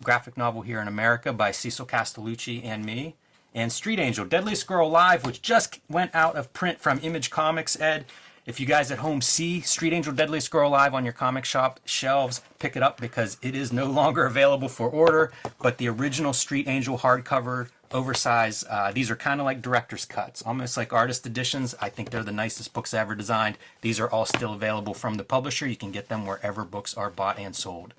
graphic 0.03 0.37
novel 0.37 0.63
here 0.63 0.81
in 0.81 0.89
America 0.89 1.33
by 1.33 1.51
Cecil 1.51 1.87
Castellucci 1.87 2.65
and 2.65 2.85
me. 2.85 3.17
And 3.55 3.73
Street 3.73 3.99
Angel, 3.99 4.25
Deadly 4.25 4.55
Girl 4.67 4.89
Live, 4.89 5.25
which 5.25 5.43
just 5.43 5.81
went 5.89 6.15
out 6.15 6.37
of 6.37 6.53
print 6.53 6.81
from 6.81 7.01
Image 7.03 7.31
Comics, 7.31 7.81
Ed. 7.81 8.05
If 8.49 8.59
you 8.59 8.65
guys 8.65 8.91
at 8.91 9.01
home 9.01 9.21
see 9.21 9.61
Street 9.61 9.93
Angel 9.93 10.11
Deadly 10.11 10.41
Girl 10.49 10.71
Live 10.71 10.95
on 10.95 11.05
your 11.05 11.13
comic 11.13 11.45
shop 11.45 11.81
shelves, 11.85 12.41
pick 12.59 12.77
it 12.77 12.83
up 12.83 12.99
because 12.99 13.37
it 13.43 13.55
is 13.55 13.75
no 13.75 13.85
longer 13.91 14.25
available 14.25 14.71
for 14.71 14.89
order. 14.89 15.33
But 15.61 15.77
the 15.77 15.89
original 15.91 16.33
Street 16.33 16.67
Angel 16.67 16.97
hardcover, 16.97 17.69
oversized, 17.93 18.67
uh, 18.69 18.91
these 18.91 19.11
are 19.11 19.17
kind 19.17 19.39
of 19.39 19.45
like 19.45 19.61
director's 19.61 20.07
cuts, 20.07 20.41
almost 20.41 20.79
like 20.79 20.95
artist 20.95 21.27
editions. 21.27 21.75
I 21.79 21.91
think 21.91 22.09
they're 22.09 22.23
the 22.23 22.33
nicest 22.33 22.73
books 22.73 22.95
ever 22.95 23.15
designed. 23.15 23.59
These 23.83 24.01
are 24.01 24.09
all 24.09 24.25
still 24.25 24.55
available 24.55 24.95
from 24.95 25.17
the 25.17 25.25
publisher. 25.25 25.67
You 25.67 25.77
can 25.77 25.91
get 25.91 26.09
them 26.09 26.25
wherever 26.25 26.65
books 26.65 26.95
are 26.95 27.11
bought 27.11 27.39
and 27.39 27.55
sold. 27.55 27.93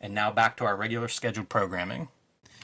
And 0.00 0.12
now 0.12 0.32
back 0.32 0.56
to 0.56 0.64
our 0.64 0.74
regular 0.74 1.06
scheduled 1.06 1.48
programming. 1.48 2.08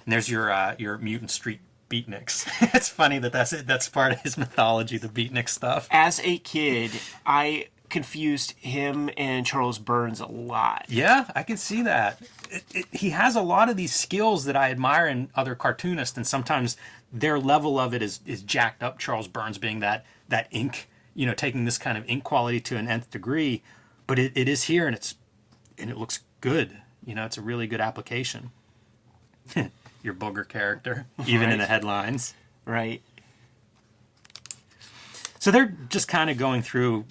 And 0.05 0.12
there's 0.12 0.29
your 0.29 0.51
uh, 0.51 0.75
your 0.79 0.99
Mutant 0.99 1.31
Street 1.31 1.61
Beatniks. 1.90 2.48
it's 2.74 2.88
funny 2.88 3.18
that 3.18 3.33
that's 3.33 3.53
it. 3.53 3.66
That's 3.66 3.88
part 3.88 4.12
of 4.12 4.20
his 4.20 4.38
mythology, 4.38 4.96
the 4.96 5.09
Beatnik 5.09 5.48
stuff. 5.48 5.88
As 5.90 6.20
a 6.20 6.38
kid, 6.38 6.92
I 7.26 7.66
confused 7.90 8.53
him 8.53 9.11
and 9.16 9.44
Charles 9.44 9.79
Burns 9.79 10.20
a 10.20 10.26
lot. 10.26 10.87
Yeah, 10.88 11.29
I 11.35 11.42
can 11.42 11.57
see 11.57 11.83
that. 11.83 12.22
It, 12.48 12.64
it, 12.72 12.87
he 12.92 13.11
has 13.11 13.37
a 13.37 13.42
lot 13.42 13.68
of 13.68 13.76
these 13.76 13.94
skills 13.94 14.44
that 14.44 14.57
I 14.57 14.70
admire 14.70 15.07
in 15.07 15.29
other 15.35 15.55
cartoonists, 15.55 16.16
and 16.16 16.26
sometimes 16.26 16.76
their 17.12 17.38
level 17.38 17.79
of 17.79 17.92
it 17.92 18.00
is 18.03 18.20
is 18.24 18.42
jacked 18.42 18.83
up. 18.83 18.98
Charles 18.98 19.29
Burns 19.29 19.59
being 19.59 19.81
that 19.81 20.07
that 20.29 20.46
ink, 20.53 20.88
you 21.14 21.26
know, 21.26 21.35
taking 21.35 21.64
this 21.64 21.76
kind 21.76 21.98
of 21.98 22.09
ink 22.09 22.24
quality 22.24 22.61
to 22.61 22.76
an 22.76 22.88
nth 22.88 23.11
degree, 23.11 23.62
but 24.07 24.18
it, 24.18 24.33
it 24.35 24.48
is 24.48 24.64
here, 24.64 24.87
and 24.87 24.96
it's 24.96 25.16
and 25.76 25.90
it 25.90 25.98
looks 25.98 26.20
good. 26.40 26.79
You 27.05 27.14
know, 27.14 27.24
it's 27.24 27.37
a 27.37 27.42
really 27.42 27.66
good 27.66 27.81
application. 27.81 28.53
Your 30.03 30.15
booger 30.15 30.47
character, 30.47 31.07
even 31.27 31.51
in 31.51 31.59
the 31.59 31.67
headlines. 31.67 32.35
Right. 32.65 33.03
So 35.39 35.51
they're 35.51 35.75
just 35.89 36.09
kind 36.09 36.31
of 36.31 36.37
going 36.37 36.63
through. 36.63 37.07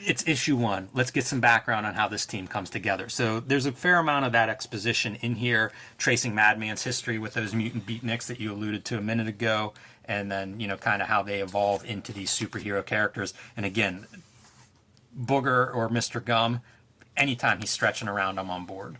It's 0.00 0.26
issue 0.28 0.56
one. 0.56 0.88
Let's 0.92 1.10
get 1.10 1.24
some 1.24 1.40
background 1.40 1.86
on 1.86 1.94
how 1.94 2.06
this 2.06 2.26
team 2.26 2.46
comes 2.46 2.68
together. 2.68 3.08
So 3.08 3.40
there's 3.40 3.64
a 3.64 3.72
fair 3.72 3.98
amount 3.98 4.26
of 4.26 4.32
that 4.32 4.50
exposition 4.50 5.14
in 5.22 5.36
here, 5.36 5.72
tracing 5.96 6.34
Madman's 6.34 6.82
history 6.82 7.18
with 7.18 7.32
those 7.32 7.54
mutant 7.54 7.86
beatniks 7.86 8.26
that 8.26 8.38
you 8.38 8.52
alluded 8.52 8.84
to 8.86 8.98
a 8.98 9.00
minute 9.00 9.26
ago, 9.26 9.72
and 10.04 10.30
then 10.30 10.60
you 10.60 10.66
know 10.66 10.76
kind 10.76 11.00
of 11.00 11.08
how 11.08 11.22
they 11.22 11.40
evolve 11.40 11.84
into 11.84 12.12
these 12.12 12.30
superhero 12.30 12.84
characters. 12.84 13.32
And 13.56 13.64
again, 13.64 14.06
Booger 15.18 15.74
or 15.74 15.88
Mr. 15.88 16.24
Gum, 16.24 16.60
anytime 17.16 17.60
he's 17.60 17.70
stretching 17.70 18.08
around, 18.08 18.38
I'm 18.38 18.50
on 18.50 18.66
board. 18.66 18.96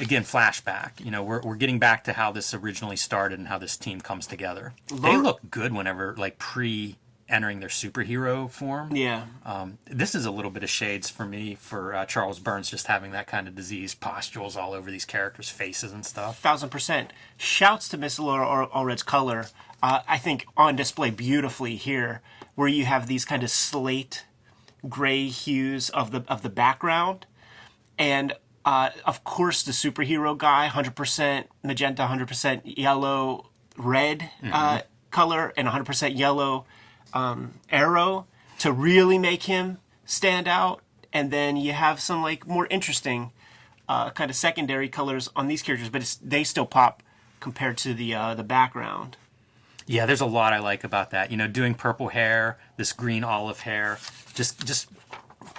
Again, 0.00 0.22
flashback. 0.24 1.04
You 1.04 1.10
know, 1.10 1.22
we're, 1.22 1.40
we're 1.40 1.56
getting 1.56 1.78
back 1.78 2.04
to 2.04 2.12
how 2.12 2.32
this 2.32 2.52
originally 2.52 2.96
started 2.96 3.38
and 3.38 3.48
how 3.48 3.58
this 3.58 3.76
team 3.76 4.00
comes 4.00 4.26
together. 4.26 4.74
They 4.94 5.16
look 5.16 5.40
good 5.50 5.72
whenever, 5.72 6.14
like, 6.16 6.38
pre 6.38 6.96
entering 7.28 7.58
their 7.58 7.68
superhero 7.68 8.48
form. 8.48 8.94
Yeah. 8.94 9.24
Um, 9.44 9.78
this 9.86 10.14
is 10.14 10.26
a 10.26 10.30
little 10.30 10.50
bit 10.50 10.62
of 10.62 10.70
shades 10.70 11.10
for 11.10 11.26
me 11.26 11.56
for 11.56 11.92
uh, 11.92 12.04
Charles 12.06 12.38
Burns 12.38 12.70
just 12.70 12.86
having 12.86 13.10
that 13.12 13.26
kind 13.26 13.48
of 13.48 13.56
disease, 13.56 13.96
pustules 13.96 14.56
all 14.56 14.72
over 14.74 14.92
these 14.92 15.04
characters' 15.04 15.48
faces 15.48 15.92
and 15.92 16.06
stuff. 16.06 16.38
thousand 16.38 16.68
percent. 16.68 17.12
Shouts 17.36 17.88
to 17.88 17.98
Miss 17.98 18.20
Laura 18.20 18.46
Al- 18.46 18.70
Allred's 18.70 19.02
color. 19.02 19.46
Uh, 19.82 20.02
I 20.06 20.18
think 20.18 20.46
on 20.56 20.76
display 20.76 21.10
beautifully 21.10 21.74
here, 21.74 22.20
where 22.54 22.68
you 22.68 22.84
have 22.84 23.08
these 23.08 23.24
kind 23.24 23.42
of 23.42 23.50
slate 23.50 24.24
gray 24.88 25.26
hues 25.26 25.90
of 25.90 26.12
the 26.12 26.24
of 26.28 26.42
the 26.42 26.48
background, 26.48 27.26
and 27.98 28.34
uh, 28.66 28.90
of 29.04 29.22
course 29.24 29.62
the 29.62 29.72
superhero 29.72 30.36
guy, 30.36 30.66
hundred 30.66 30.96
percent 30.96 31.46
magenta, 31.62 32.06
hundred 32.06 32.28
percent 32.28 32.78
yellow, 32.78 33.48
red 33.78 34.28
uh, 34.52 34.80
color, 35.10 35.54
and 35.56 35.68
hundred 35.68 35.86
percent 35.86 36.16
yellow 36.16 36.66
um, 37.14 37.54
arrow 37.70 38.26
to 38.58 38.72
really 38.72 39.18
make 39.18 39.44
him 39.44 39.78
stand 40.04 40.48
out. 40.48 40.82
And 41.12 41.30
then 41.30 41.56
you 41.56 41.72
have 41.72 42.00
some 42.00 42.22
like 42.22 42.46
more 42.46 42.66
interesting 42.66 43.30
uh, 43.88 44.10
kind 44.10 44.30
of 44.30 44.36
secondary 44.36 44.88
colors 44.88 45.30
on 45.36 45.46
these 45.46 45.62
characters, 45.62 45.88
but 45.88 46.02
it's, 46.02 46.16
they 46.16 46.44
still 46.44 46.66
pop 46.66 47.02
compared 47.38 47.78
to 47.78 47.94
the 47.94 48.14
uh, 48.14 48.34
the 48.34 48.42
background. 48.42 49.16
Yeah, 49.86 50.06
there's 50.06 50.20
a 50.20 50.26
lot 50.26 50.52
I 50.52 50.58
like 50.58 50.82
about 50.82 51.10
that. 51.12 51.30
You 51.30 51.36
know, 51.36 51.46
doing 51.46 51.74
purple 51.74 52.08
hair, 52.08 52.58
this 52.76 52.92
green 52.92 53.22
olive 53.22 53.60
hair, 53.60 53.98
just 54.34 54.66
just 54.66 54.88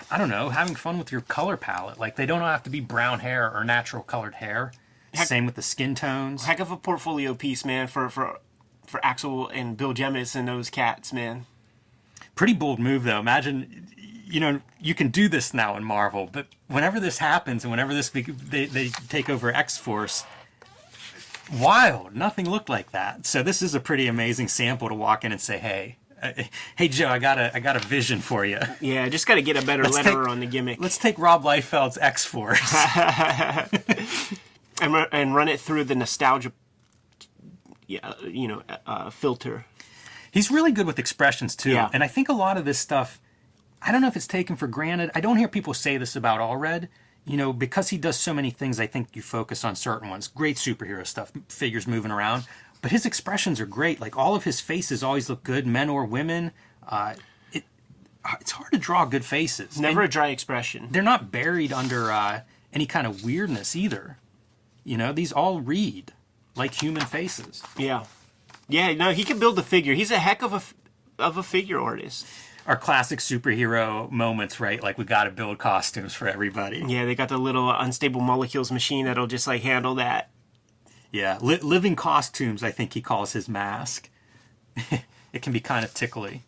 I 0.10 0.18
don't 0.18 0.30
know, 0.30 0.50
having 0.50 0.76
fun 0.76 0.98
with 0.98 1.12
your 1.12 1.22
color 1.22 1.58
palette. 1.58 2.00
Like 2.00 2.16
they 2.16 2.26
don't 2.26 2.42
have 2.42 2.64
to 2.64 2.70
be 2.70 2.80
brown 2.80 3.20
hair 3.20 3.52
or 3.54 3.64
natural 3.64 4.04
colored 4.04 4.36
hair. 4.36 4.72
Same 5.14 5.46
with 5.46 5.56
the 5.56 5.62
skin 5.62 5.96
tones. 5.96 6.46
Heck 6.46 6.60
of 6.60 6.72
a 6.72 6.78
portfolio 6.78 7.34
piece, 7.34 7.66
man, 7.66 7.88
for 7.88 8.10
for 8.10 8.40
for 8.86 9.04
Axel 9.04 9.48
and 9.50 9.76
Bill 9.76 9.94
Jemas 9.94 10.36
and 10.36 10.48
those 10.48 10.70
cats, 10.70 11.12
man. 11.12 11.46
Pretty 12.36 12.54
bold 12.54 12.80
move 12.80 13.04
though. 13.04 13.20
Imagine 13.20 13.88
you 14.30 14.40
know, 14.40 14.62
you 14.80 14.94
can 14.94 15.08
do 15.08 15.30
this 15.30 15.54
now 15.54 15.78
in 15.78 15.84
Marvel, 15.84 16.30
but 16.32 16.48
whenever 16.68 17.00
this 17.00 17.18
happens 17.20 17.64
and 17.64 17.72
whenever 17.72 17.94
this 17.94 18.10
they 18.10 18.66
they 18.66 18.90
take 19.10 19.30
over 19.30 19.54
X-Force 19.54 20.26
wild. 21.54 22.16
Nothing 22.16 22.50
looked 22.50 22.70
like 22.70 22.92
that. 22.92 23.26
So 23.26 23.44
this 23.44 23.62
is 23.62 23.74
a 23.74 23.80
pretty 23.80 24.08
amazing 24.08 24.48
sample 24.48 24.90
to 24.90 24.96
walk 24.96 25.24
in 25.24 25.32
and 25.32 25.42
say, 25.42 25.58
"Hey, 25.58 25.98
Hey 26.76 26.88
Joe, 26.88 27.10
I 27.10 27.20
got 27.20 27.38
a 27.38 27.56
I 27.56 27.60
got 27.60 27.76
a 27.76 27.80
vision 27.80 28.20
for 28.20 28.46
you. 28.46 28.60
Yeah, 28.82 29.04
I 29.04 29.10
just 29.10 29.28
got 29.28 29.36
to 29.36 29.42
get 29.42 29.62
a 29.62 29.66
better 29.66 29.84
Let's 29.84 29.98
letterer 30.00 30.24
take- 30.24 30.32
on 30.32 30.40
the 30.40 30.46
gimmick 30.48 30.80
Let's 30.80 30.98
take 30.98 31.20
Rob 31.20 31.44
Liefeld's 31.44 31.98
X 32.00 32.26
Force. 32.26 32.74
and, 34.82 35.08
and 35.12 35.36
run 35.36 35.48
it 35.48 35.60
through 35.60 35.84
the 35.86 35.96
nostalgia, 35.96 36.52
yeah, 37.86 38.14
you 38.24 38.48
know, 38.48 38.64
uh, 38.86 39.10
filter. 39.10 39.66
He's 40.32 40.52
really 40.52 40.72
good 40.72 40.88
with 40.88 41.00
expressions 41.00 41.56
too. 41.56 41.72
Yeah. 41.72 41.90
And 41.94 42.04
I 42.04 42.08
think 42.08 42.30
a 42.30 42.34
lot 42.34 42.58
of 42.58 42.66
this 42.66 42.80
stuff, 42.80 43.20
I 43.82 43.92
don't 43.92 44.02
know 44.02 44.08
if 44.08 44.16
it's 44.16 44.28
taken 44.28 44.56
for 44.56 44.68
granted. 44.68 45.12
I 45.16 45.22
don't 45.22 45.38
hear 45.38 45.48
people 45.48 45.74
say 45.74 45.98
this 45.98 46.16
about 46.16 46.40
Allred. 46.40 46.88
You 47.26 47.36
know, 47.36 47.52
because 47.52 47.90
he 47.90 47.98
does 47.98 48.18
so 48.18 48.34
many 48.34 48.52
things, 48.52 48.80
I 48.80 48.88
think 48.88 49.14
you 49.14 49.22
focus 49.22 49.66
on 49.66 49.76
certain 49.76 50.10
ones. 50.10 50.30
Great 50.30 50.56
superhero 50.56 51.06
stuff, 51.06 51.30
figures 51.50 51.86
moving 51.86 52.10
around. 52.10 52.46
But 52.82 52.92
his 52.92 53.06
expressions 53.06 53.60
are 53.60 53.66
great. 53.66 54.00
Like 54.00 54.16
all 54.18 54.36
of 54.36 54.44
his 54.44 54.60
faces 54.62 55.04
always 55.04 55.30
look 55.30 55.44
good, 55.44 55.66
men 55.68 55.90
or 55.90 56.06
women. 56.06 56.52
Uh, 56.88 57.16
it, 57.52 57.64
uh, 58.24 58.36
it's 58.40 58.52
hard 58.52 58.72
to 58.72 58.78
draw 58.78 59.06
good 59.06 59.26
faces. 59.26 59.80
Never 59.80 60.02
And 60.02 60.10
a 60.10 60.12
dry 60.12 60.28
expression. 60.28 60.88
they're 60.92 61.02
not 61.04 61.32
buried 61.32 61.74
under 61.74 62.12
uh, 62.12 62.42
any 62.72 62.86
kind 62.86 63.08
of 63.08 63.24
weirdness 63.24 63.76
either. 63.76 64.18
You 64.84 64.98
know, 64.98 65.12
these 65.12 65.32
all 65.32 65.60
read 65.60 66.14
like 66.56 66.82
human 66.82 67.04
faces. 67.06 67.62
Yeah, 67.78 68.06
yeah. 68.70 68.94
No, 68.94 69.12
he 69.12 69.24
can 69.24 69.38
build 69.40 69.60
a 69.60 69.64
figure. 69.64 69.94
He's 69.94 70.12
a 70.12 70.20
heck 70.20 70.42
of 70.42 70.54
a 70.54 70.62
of 71.22 71.36
a 71.36 71.44
figure 71.44 71.80
artist. 71.80 72.26
our 72.68 72.78
classic 72.78 73.20
superhero 73.20 74.10
moments, 74.12 74.60
right? 74.60 74.82
Like 74.84 74.98
we 74.98 75.04
got 75.04 75.24
to 75.26 75.32
build 75.32 75.58
costumes 75.58 76.14
for 76.14 76.28
everybody. 76.28 76.84
Yeah, 76.88 77.06
they 77.06 77.16
got 77.16 77.30
the 77.30 77.38
little 77.38 77.70
unstable 77.72 78.22
molecules 78.22 78.72
machine 78.72 79.06
that'll 79.08 79.28
just 79.28 79.48
like 79.48 79.64
handle 79.64 79.96
that. 79.96 80.30
Yeah, 81.12 81.38
Li- 81.42 81.58
living 81.58 81.96
costumes. 81.96 82.64
I 82.64 82.72
think 82.72 82.94
he 82.94 83.02
calls 83.02 83.34
his 83.34 83.48
mask. 83.48 84.10
it 85.34 85.42
can 85.42 85.54
be 85.54 85.60
kind 85.60 85.86
of 85.86 85.94
tickly. 85.94 86.44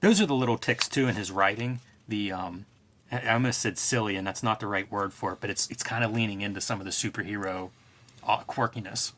Those 0.00 0.20
are 0.20 0.26
the 0.26 0.34
little 0.34 0.58
ticks 0.58 0.88
too 0.88 1.08
in 1.08 1.14
his 1.14 1.30
writing. 1.30 1.80
The 2.08 2.32
um, 2.32 2.66
I 3.10 3.32
almost 3.34 3.60
said 3.60 3.78
silly, 3.78 4.16
and 4.16 4.26
that's 4.26 4.42
not 4.42 4.60
the 4.60 4.66
right 4.66 4.90
word 4.90 5.12
for 5.12 5.32
it, 5.32 5.38
but 5.40 5.50
it's 5.50 5.70
it's 5.70 5.82
kind 5.82 6.04
of 6.04 6.12
leaning 6.12 6.40
into 6.40 6.60
some 6.60 6.80
of 6.80 6.84
the 6.84 6.90
superhero 6.90 7.70
uh, 8.26 8.40
quirkiness. 8.44 9.12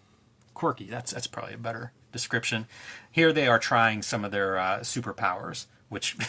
Quirky. 0.55 0.85
That's 0.85 1.13
that's 1.13 1.27
probably 1.27 1.55
a 1.55 1.59
better 1.59 1.93
description. 2.13 2.67
Here 3.11 3.33
they 3.33 3.47
are 3.49 3.59
trying 3.59 4.03
some 4.03 4.25
of 4.25 4.31
their 4.31 4.59
uh, 4.59 4.81
superpowers, 4.81 5.67
which. 5.89 6.17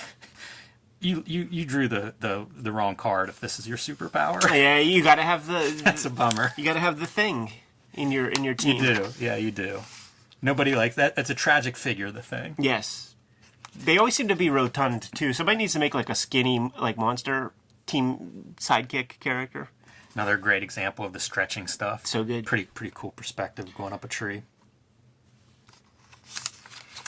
You, 1.01 1.23
you, 1.27 1.47
you 1.51 1.65
drew 1.65 1.87
the, 1.87 2.15
the, 2.19 2.47
the 2.55 2.71
wrong 2.71 2.95
card 2.95 3.29
if 3.29 3.39
this 3.39 3.59
is 3.59 3.67
your 3.67 3.77
superpower. 3.77 4.41
Yeah, 4.49 4.79
you 4.79 5.03
got 5.03 5.15
to 5.15 5.21
have 5.21 5.45
the 5.45 5.79
That's 5.83 6.03
a 6.05 6.09
bummer. 6.09 6.53
you 6.57 6.63
got 6.63 6.73
to 6.73 6.79
have 6.79 6.99
the 6.99 7.05
thing 7.05 7.51
in 7.95 8.11
your 8.11 8.27
in 8.27 8.43
your 8.43 8.53
team. 8.53 8.83
You 8.83 8.95
do. 8.95 9.07
Yeah, 9.19 9.35
you 9.35 9.51
do. 9.51 9.81
Nobody 10.41 10.75
like 10.75 10.95
that. 10.95 11.15
That's 11.15 11.29
a 11.29 11.35
tragic 11.35 11.75
figure, 11.77 12.11
the 12.11 12.21
thing. 12.21 12.55
Yes. 12.59 13.15
They 13.75 13.97
always 13.97 14.15
seem 14.15 14.27
to 14.27 14.35
be 14.35 14.49
rotund 14.49 15.09
too. 15.15 15.33
Somebody 15.33 15.57
needs 15.57 15.73
to 15.73 15.79
make 15.79 15.93
like 15.93 16.09
a 16.09 16.15
skinny 16.15 16.71
like 16.79 16.97
monster 16.97 17.51
team 17.85 18.55
sidekick 18.57 19.19
character. 19.19 19.69
Another 20.13 20.37
great 20.37 20.63
example 20.63 21.03
of 21.05 21.13
the 21.13 21.19
stretching 21.19 21.67
stuff. 21.67 22.05
So 22.05 22.23
good. 22.23 22.45
Pretty 22.45 22.65
pretty 22.65 22.91
cool 22.95 23.11
perspective 23.11 23.73
going 23.75 23.91
up 23.91 24.03
a 24.03 24.07
tree. 24.07 24.43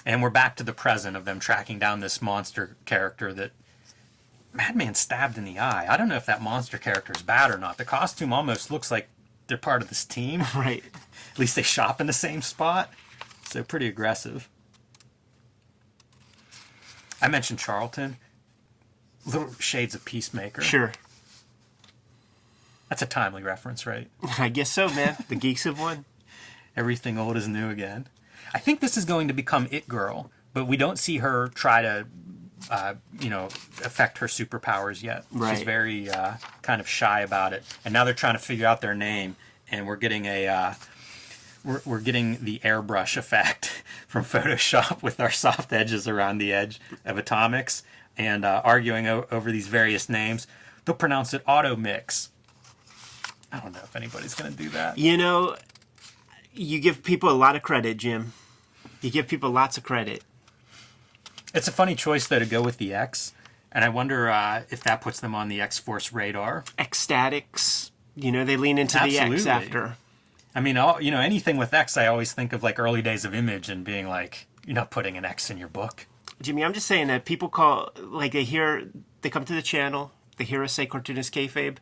And 0.05 0.21
we're 0.21 0.29
back 0.29 0.55
to 0.55 0.63
the 0.63 0.73
present 0.73 1.17
of 1.17 1.25
them 1.25 1.39
tracking 1.39 1.79
down 1.79 1.99
this 1.99 2.21
monster 2.21 2.77
character 2.85 3.33
that 3.33 3.51
Madman 4.53 4.95
stabbed 4.95 5.37
in 5.37 5.43
the 5.43 5.59
eye. 5.59 5.85
I 5.87 5.97
don't 5.97 6.07
know 6.07 6.15
if 6.15 6.25
that 6.25 6.41
monster 6.41 6.77
character 6.77 7.13
is 7.13 7.21
bad 7.21 7.51
or 7.51 7.57
not. 7.57 7.77
The 7.77 7.85
costume 7.85 8.31
almost 8.33 8.71
looks 8.71 8.89
like 8.89 9.09
they're 9.47 9.57
part 9.57 9.81
of 9.81 9.89
this 9.89 10.05
team. 10.05 10.43
Right. 10.55 10.83
At 11.33 11.39
least 11.39 11.55
they 11.55 11.61
shop 11.61 12.01
in 12.01 12.07
the 12.07 12.13
same 12.13 12.41
spot. 12.41 12.91
So 13.49 13.63
pretty 13.63 13.87
aggressive. 13.87 14.49
I 17.21 17.27
mentioned 17.27 17.59
Charlton. 17.59 18.17
Little 19.25 19.53
shades 19.59 19.93
of 19.93 20.03
Peacemaker. 20.03 20.61
Sure. 20.61 20.91
That's 22.89 23.01
a 23.01 23.05
timely 23.05 23.43
reference, 23.43 23.85
right? 23.85 24.09
I 24.39 24.49
guess 24.49 24.71
so, 24.71 24.89
man. 24.89 25.17
The 25.29 25.35
geeks 25.35 25.63
have 25.65 25.79
won. 25.79 26.05
Everything 26.77 27.17
old 27.17 27.37
is 27.37 27.47
new 27.47 27.69
again. 27.69 28.07
I 28.53 28.59
think 28.59 28.79
this 28.79 28.97
is 28.97 29.05
going 29.05 29.27
to 29.27 29.33
become 29.33 29.67
It 29.71 29.87
Girl, 29.87 30.31
but 30.53 30.65
we 30.65 30.77
don't 30.77 30.97
see 30.97 31.17
her 31.17 31.49
try 31.49 31.81
to, 31.81 32.07
uh, 32.69 32.95
you 33.19 33.29
know, 33.29 33.45
affect 33.83 34.17
her 34.19 34.27
superpowers 34.27 35.03
yet. 35.03 35.25
She's 35.55 35.63
very 35.65 36.09
uh, 36.09 36.33
kind 36.61 36.81
of 36.81 36.87
shy 36.87 37.21
about 37.21 37.53
it. 37.53 37.63
And 37.85 37.93
now 37.93 38.03
they're 38.03 38.13
trying 38.13 38.33
to 38.35 38.39
figure 38.39 38.67
out 38.67 38.81
their 38.81 38.95
name, 38.95 39.35
and 39.71 39.87
we're 39.87 39.95
getting 39.97 40.25
a. 40.25 40.47
Uh, 40.47 40.73
we're, 41.63 41.81
we're 41.85 41.99
getting 41.99 42.43
the 42.45 42.59
airbrush 42.59 43.17
effect 43.17 43.83
from 44.07 44.23
Photoshop 44.23 45.01
with 45.03 45.19
our 45.19 45.31
soft 45.31 45.73
edges 45.73 46.07
around 46.07 46.37
the 46.37 46.53
edge 46.53 46.79
of 47.03 47.17
atomics 47.17 47.83
and 48.17 48.45
uh, 48.45 48.61
arguing 48.63 49.05
o- 49.07 49.25
over 49.31 49.51
these 49.51 49.67
various 49.67 50.07
names. 50.07 50.47
They'll 50.85 50.95
pronounce 50.95 51.33
it 51.33 51.43
auto 51.45 51.75
mix. 51.75 52.29
I 53.51 53.59
don't 53.59 53.73
know 53.73 53.81
if 53.83 53.95
anybody's 53.95 54.33
going 54.33 54.51
to 54.51 54.57
do 54.57 54.69
that. 54.69 54.97
You 54.97 55.17
know, 55.17 55.55
you 56.53 56.79
give 56.79 57.03
people 57.03 57.29
a 57.29 57.35
lot 57.35 57.55
of 57.55 57.63
credit, 57.63 57.97
Jim. 57.97 58.33
You 59.01 59.11
give 59.11 59.27
people 59.27 59.49
lots 59.49 59.77
of 59.77 59.83
credit. 59.83 60.23
It's 61.57 61.67
a 61.67 61.71
funny 61.71 61.95
choice 61.95 62.27
though 62.27 62.37
to 62.37 62.45
go 62.45 62.61
with 62.61 62.77
the 62.77 62.93
X, 62.93 63.33
and 63.71 63.83
I 63.83 63.89
wonder 63.89 64.29
uh, 64.29 64.61
if 64.69 64.83
that 64.83 65.01
puts 65.01 65.19
them 65.19 65.33
on 65.33 65.47
the 65.47 65.59
X 65.59 65.79
Force 65.79 66.13
radar. 66.13 66.63
Ecstatics. 66.77 67.89
You 68.15 68.31
know, 68.31 68.45
they 68.45 68.57
lean 68.57 68.77
into 68.77 68.99
the 68.99 69.17
X 69.17 69.47
after. 69.47 69.95
I 70.53 70.61
mean, 70.61 70.77
all, 70.77 71.01
you 71.01 71.09
know, 71.09 71.19
anything 71.19 71.57
with 71.57 71.73
X, 71.73 71.97
I 71.97 72.05
always 72.05 72.31
think 72.31 72.53
of 72.53 72.61
like 72.61 72.77
early 72.77 73.01
days 73.01 73.25
of 73.25 73.33
Image 73.33 73.69
and 73.69 73.83
being 73.83 74.07
like, 74.07 74.45
you're 74.67 74.75
not 74.75 74.91
putting 74.91 75.17
an 75.17 75.25
X 75.25 75.49
in 75.49 75.57
your 75.57 75.67
book. 75.67 76.05
Jimmy, 76.43 76.63
I'm 76.63 76.73
just 76.73 76.85
saying 76.85 77.07
that 77.07 77.25
people 77.25 77.49
call 77.49 77.89
like 77.99 78.33
they 78.33 78.43
hear 78.43 78.89
they 79.23 79.31
come 79.31 79.45
to 79.45 79.53
the 79.53 79.63
channel, 79.63 80.11
they 80.37 80.43
hear 80.43 80.61
us 80.61 80.73
say 80.73 80.85
cartoonist 80.85 81.33
kayfabe, 81.33 81.77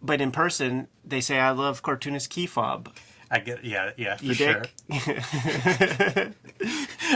but 0.00 0.20
in 0.20 0.30
person 0.30 0.86
they 1.04 1.20
say 1.20 1.40
I 1.40 1.50
love 1.50 1.82
cartoonist 1.82 2.30
key 2.30 2.46
fob. 2.46 2.94
I 3.34 3.38
get, 3.38 3.64
yeah, 3.64 3.92
yeah, 3.96 4.16
for 4.16 4.24
You 4.26 4.34
sure. 4.34 4.62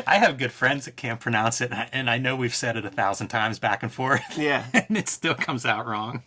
I 0.07 0.17
have 0.19 0.39
good 0.39 0.51
friends 0.51 0.87
that 0.87 0.97
can't 0.97 1.21
pronounce 1.21 1.61
it, 1.61 1.71
and 1.71 1.75
I, 1.81 1.89
and 1.93 2.09
I 2.11 2.17
know 2.17 2.35
we've 2.35 2.55
said 2.55 2.77
it 2.79 2.87
a 2.87 2.91
thousand 2.91 3.29
times 3.29 3.59
back 3.59 3.83
and 3.83 3.93
forth, 3.93 4.23
Yeah, 4.37 4.65
and 4.75 4.97
it 4.97 5.11
still 5.11 5.35
comes 5.35 5.67
out 5.67 5.87
wrong. 5.87 6.23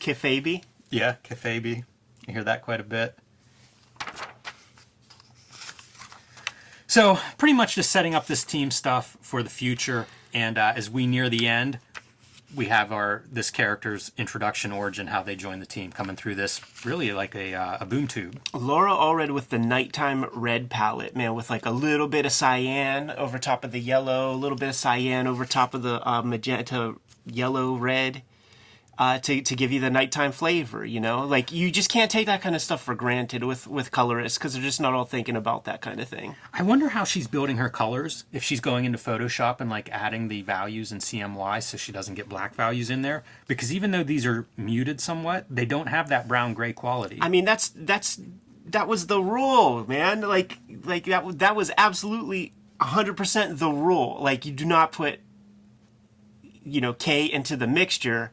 kayfabe. 0.00 0.62
Yeah, 0.90 1.14
Kefabi. 1.24 1.84
You 2.26 2.34
hear 2.34 2.44
that 2.44 2.60
quite 2.62 2.80
a 2.80 2.84
bit. 2.84 3.16
So, 6.86 7.18
pretty 7.38 7.54
much 7.54 7.76
just 7.76 7.90
setting 7.90 8.14
up 8.14 8.26
this 8.26 8.44
team 8.44 8.70
stuff 8.70 9.16
for 9.20 9.42
the 9.42 9.48
future. 9.50 10.06
And 10.34 10.58
uh, 10.58 10.72
as 10.76 10.90
we 10.90 11.06
near 11.06 11.28
the 11.28 11.46
end, 11.46 11.78
we 12.54 12.66
have 12.66 12.92
our 12.92 13.22
this 13.30 13.50
character's 13.50 14.12
introduction, 14.16 14.72
origin, 14.72 15.08
how 15.08 15.22
they 15.22 15.36
join 15.36 15.60
the 15.60 15.66
team, 15.66 15.92
coming 15.92 16.16
through 16.16 16.34
this 16.34 16.60
really 16.84 17.12
like 17.12 17.34
a, 17.34 17.54
uh, 17.54 17.78
a 17.80 17.86
boom 17.86 18.06
tube. 18.06 18.40
Laura 18.52 18.92
Allred 18.92 19.30
with 19.30 19.50
the 19.50 19.58
nighttime 19.58 20.24
red 20.32 20.70
palette, 20.70 21.16
man, 21.16 21.34
with 21.34 21.50
like 21.50 21.66
a 21.66 21.70
little 21.70 22.08
bit 22.08 22.26
of 22.26 22.32
cyan 22.32 23.10
over 23.12 23.38
top 23.38 23.64
of 23.64 23.72
the 23.72 23.80
yellow, 23.80 24.32
a 24.32 24.36
little 24.36 24.58
bit 24.58 24.70
of 24.70 24.74
cyan 24.74 25.26
over 25.26 25.44
top 25.44 25.74
of 25.74 25.82
the 25.82 26.06
uh, 26.08 26.22
magenta 26.22 26.94
yellow 27.26 27.74
red. 27.74 28.22
Uh, 29.00 29.18
to, 29.18 29.40
to 29.40 29.56
give 29.56 29.72
you 29.72 29.80
the 29.80 29.88
nighttime 29.88 30.30
flavor, 30.30 30.84
you 30.84 31.00
know, 31.00 31.24
like 31.24 31.50
you 31.50 31.70
just 31.70 31.88
can't 31.88 32.10
take 32.10 32.26
that 32.26 32.42
kind 32.42 32.54
of 32.54 32.60
stuff 32.60 32.82
for 32.82 32.94
granted 32.94 33.42
with 33.42 33.66
with 33.66 33.90
colorists 33.90 34.36
because 34.36 34.52
they're 34.52 34.62
just 34.62 34.78
not 34.78 34.92
all 34.92 35.06
thinking 35.06 35.36
about 35.36 35.64
that 35.64 35.80
kind 35.80 36.00
of 36.00 36.06
thing. 36.06 36.36
I 36.52 36.62
wonder 36.62 36.90
how 36.90 37.04
she's 37.04 37.26
building 37.26 37.56
her 37.56 37.70
colors. 37.70 38.26
If 38.30 38.44
she's 38.44 38.60
going 38.60 38.84
into 38.84 38.98
Photoshop 38.98 39.58
and 39.58 39.70
like 39.70 39.88
adding 39.88 40.28
the 40.28 40.42
values 40.42 40.92
in 40.92 40.98
CMY 40.98 41.62
so 41.62 41.78
she 41.78 41.92
doesn't 41.92 42.14
get 42.14 42.28
black 42.28 42.54
values 42.54 42.90
in 42.90 43.00
there. 43.00 43.24
Because 43.46 43.72
even 43.72 43.90
though 43.90 44.02
these 44.02 44.26
are 44.26 44.46
muted 44.58 45.00
somewhat, 45.00 45.46
they 45.48 45.64
don't 45.64 45.86
have 45.86 46.10
that 46.10 46.28
brown 46.28 46.52
gray 46.52 46.74
quality. 46.74 47.20
I 47.22 47.30
mean, 47.30 47.46
that's 47.46 47.70
that's 47.74 48.20
that 48.66 48.86
was 48.86 49.06
the 49.06 49.22
rule, 49.22 49.86
man. 49.88 50.20
Like 50.20 50.58
like 50.84 51.06
that 51.06 51.38
that 51.38 51.56
was 51.56 51.70
absolutely 51.78 52.52
hundred 52.78 53.16
percent 53.16 53.60
the 53.60 53.70
rule. 53.70 54.18
Like 54.20 54.44
you 54.44 54.52
do 54.52 54.66
not 54.66 54.92
put 54.92 55.20
you 56.42 56.82
know 56.82 56.92
K 56.92 57.24
into 57.24 57.56
the 57.56 57.66
mixture. 57.66 58.30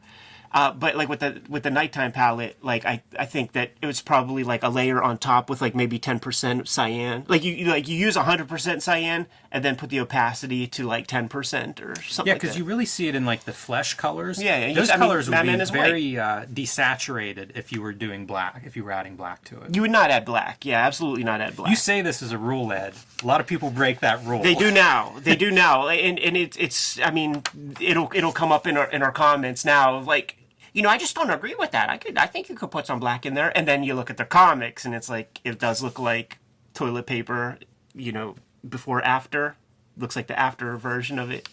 Uh, 0.52 0.72
but 0.72 0.96
like 0.96 1.08
with 1.08 1.20
the 1.20 1.42
with 1.48 1.62
the 1.62 1.70
nighttime 1.70 2.12
palette, 2.12 2.56
like 2.62 2.86
I, 2.86 3.02
I 3.18 3.26
think 3.26 3.52
that 3.52 3.72
it 3.82 3.86
was 3.86 4.00
probably 4.00 4.44
like 4.44 4.62
a 4.62 4.68
layer 4.68 5.02
on 5.02 5.18
top 5.18 5.50
with 5.50 5.60
like 5.60 5.74
maybe 5.74 5.98
ten 5.98 6.18
percent 6.18 6.68
cyan. 6.68 7.24
Like 7.28 7.44
you, 7.44 7.52
you 7.52 7.66
like 7.66 7.86
you 7.88 7.96
use 7.96 8.16
hundred 8.16 8.48
percent 8.48 8.82
cyan 8.82 9.26
and 9.52 9.64
then 9.64 9.76
put 9.76 9.90
the 9.90 10.00
opacity 10.00 10.66
to 10.66 10.86
like 10.86 11.06
ten 11.06 11.28
percent 11.28 11.80
or 11.80 11.94
something. 12.02 12.28
Yeah, 12.28 12.34
because 12.34 12.52
that. 12.52 12.58
you 12.58 12.64
really 12.64 12.86
see 12.86 13.08
it 13.08 13.14
in 13.14 13.24
like 13.24 13.44
the 13.44 13.52
flesh 13.52 13.94
colors. 13.94 14.42
Yeah, 14.42 14.66
yeah, 14.66 14.74
those 14.74 14.90
I 14.90 14.94
mean, 14.94 15.00
colors 15.00 15.28
would 15.28 15.32
Batman 15.32 15.58
be 15.58 15.64
very 15.66 16.18
uh, 16.18 16.44
desaturated 16.46 17.56
if 17.56 17.72
you 17.72 17.82
were 17.82 17.92
doing 17.92 18.26
black. 18.26 18.62
If 18.64 18.76
you 18.76 18.84
were 18.84 18.92
adding 18.92 19.16
black 19.16 19.44
to 19.44 19.60
it. 19.62 19.74
you 19.74 19.82
would 19.82 19.90
not 19.90 20.10
add 20.10 20.24
black. 20.24 20.64
Yeah, 20.64 20.84
absolutely 20.84 21.24
not 21.24 21.40
add 21.40 21.56
black. 21.56 21.70
You 21.70 21.76
say 21.76 22.02
this 22.02 22.22
is 22.22 22.32
a 22.32 22.38
rule, 22.38 22.72
Ed. 22.72 22.94
A 23.22 23.26
lot 23.26 23.40
of 23.40 23.46
people 23.46 23.70
break 23.70 24.00
that 24.00 24.24
rule. 24.24 24.42
They 24.42 24.54
do 24.54 24.70
now. 24.72 25.14
They 25.20 25.36
do 25.36 25.50
now, 25.50 25.88
and 25.88 26.18
and 26.18 26.36
it's 26.36 26.56
it's. 26.56 26.98
I 27.00 27.10
mean, 27.10 27.42
it'll 27.80 28.10
it'll 28.14 28.32
come 28.32 28.52
up 28.52 28.66
in 28.66 28.76
our 28.76 28.90
in 28.90 29.02
our 29.02 29.12
comments 29.12 29.64
now. 29.64 29.98
Like, 30.00 30.36
you 30.72 30.82
know, 30.82 30.88
I 30.88 30.98
just 30.98 31.14
don't 31.14 31.30
agree 31.30 31.54
with 31.54 31.70
that. 31.72 31.88
I 31.88 31.96
could 31.96 32.16
I 32.18 32.26
think 32.26 32.48
you 32.48 32.54
could 32.54 32.70
put 32.70 32.86
some 32.86 33.00
black 33.00 33.24
in 33.26 33.34
there, 33.34 33.56
and 33.56 33.66
then 33.66 33.82
you 33.82 33.94
look 33.94 34.10
at 34.10 34.16
the 34.16 34.24
comics, 34.24 34.84
and 34.84 34.94
it's 34.94 35.08
like 35.08 35.40
it 35.44 35.58
does 35.58 35.82
look 35.82 35.98
like 35.98 36.38
toilet 36.74 37.06
paper. 37.06 37.58
You 37.94 38.12
know, 38.12 38.36
before 38.68 39.02
after 39.02 39.56
looks 39.96 40.16
like 40.16 40.26
the 40.28 40.38
after 40.38 40.76
version 40.76 41.18
of 41.18 41.30
it. 41.30 41.48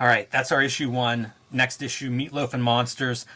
All 0.00 0.06
right, 0.06 0.30
that's 0.30 0.52
our 0.52 0.62
issue 0.62 0.90
one. 0.90 1.32
Next 1.50 1.82
issue, 1.82 2.10
Meatloaf 2.10 2.54
and 2.54 2.62
Monsters. 2.62 3.26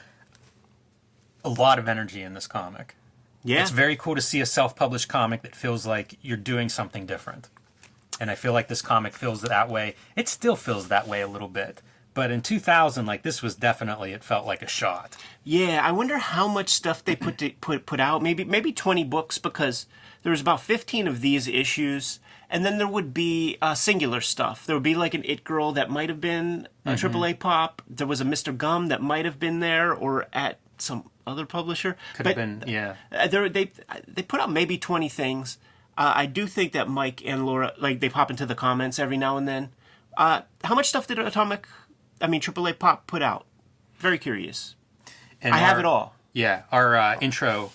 A 1.44 1.48
lot 1.48 1.78
of 1.78 1.88
energy 1.88 2.22
in 2.22 2.34
this 2.34 2.46
comic. 2.46 2.94
Yeah, 3.44 3.62
It's 3.62 3.72
very 3.72 3.96
cool 3.96 4.14
to 4.14 4.20
see 4.20 4.40
a 4.40 4.46
self-published 4.46 5.08
comic 5.08 5.42
that 5.42 5.56
feels 5.56 5.84
like 5.84 6.16
you're 6.22 6.36
doing 6.36 6.68
something 6.68 7.04
different. 7.06 7.48
And 8.20 8.30
I 8.30 8.36
feel 8.36 8.52
like 8.52 8.68
this 8.68 8.82
comic 8.82 9.14
feels 9.14 9.42
that 9.42 9.68
way. 9.68 9.96
It 10.14 10.28
still 10.28 10.54
feels 10.54 10.86
that 10.88 11.08
way 11.08 11.20
a 11.20 11.26
little 11.26 11.48
bit. 11.48 11.82
But 12.14 12.30
in 12.30 12.42
2000, 12.42 13.06
like 13.06 13.22
this 13.22 13.42
was 13.42 13.54
definitely 13.54 14.12
it 14.12 14.22
felt 14.22 14.46
like 14.46 14.62
a 14.62 14.66
shot. 14.68 15.16
Yeah, 15.44 15.80
I 15.82 15.92
wonder 15.92 16.18
how 16.18 16.46
much 16.46 16.68
stuff 16.68 17.04
they 17.04 17.16
put 17.16 17.38
to, 17.38 17.50
put 17.60 17.86
put 17.86 18.00
out. 18.00 18.22
Maybe 18.22 18.44
maybe 18.44 18.72
twenty 18.72 19.04
books 19.04 19.38
because 19.38 19.86
there 20.22 20.30
was 20.30 20.40
about 20.40 20.60
fifteen 20.60 21.08
of 21.08 21.20
these 21.22 21.48
issues, 21.48 22.20
and 22.50 22.64
then 22.64 22.76
there 22.78 22.86
would 22.88 23.14
be 23.14 23.56
uh, 23.62 23.74
singular 23.74 24.20
stuff. 24.20 24.66
There 24.66 24.76
would 24.76 24.82
be 24.82 24.94
like 24.94 25.14
an 25.14 25.22
It 25.24 25.42
Girl 25.42 25.72
that 25.72 25.90
might 25.90 26.08
have 26.10 26.20
been 26.20 26.68
a 26.84 26.90
Mm-hmm. 26.90 27.16
AAA 27.16 27.38
pop. 27.38 27.80
There 27.88 28.06
was 28.06 28.20
a 28.20 28.24
Mr. 28.24 28.56
Gum 28.56 28.88
that 28.88 29.00
might 29.00 29.24
have 29.24 29.38
been 29.40 29.60
there 29.60 29.92
or 29.94 30.26
at 30.32 30.58
some 30.78 31.08
other 31.26 31.46
publisher. 31.46 31.96
Could 32.14 32.26
have 32.26 32.36
been 32.36 32.64
yeah. 32.66 32.96
Uh, 33.10 33.26
there, 33.26 33.48
they 33.48 33.70
they 34.06 34.22
put 34.22 34.40
out 34.40 34.50
maybe 34.50 34.76
twenty 34.76 35.08
things. 35.08 35.56
Uh, 35.96 36.12
I 36.14 36.26
do 36.26 36.46
think 36.46 36.72
that 36.72 36.88
Mike 36.88 37.22
and 37.24 37.46
Laura 37.46 37.72
like 37.78 38.00
they 38.00 38.08
pop 38.10 38.30
into 38.30 38.44
the 38.44 38.54
comments 38.54 38.98
every 38.98 39.16
now 39.16 39.36
and 39.38 39.48
then. 39.48 39.70
Uh, 40.16 40.42
how 40.64 40.74
much 40.74 40.88
stuff 40.90 41.06
did 41.06 41.18
Atomic, 41.18 41.66
I 42.22 42.28
mean 42.28 42.40
AAA 42.40 42.78
Pop 42.78 43.06
put 43.06 43.20
out? 43.20 43.46
Very 43.98 44.18
curious. 44.18 44.76
And 45.42 45.54
I 45.54 45.58
have 45.58 45.78
it 45.78 45.84
all. 45.84 46.14
Yeah, 46.32 46.62
our 46.70 46.96
uh, 46.96 47.18
intro, 47.20 47.72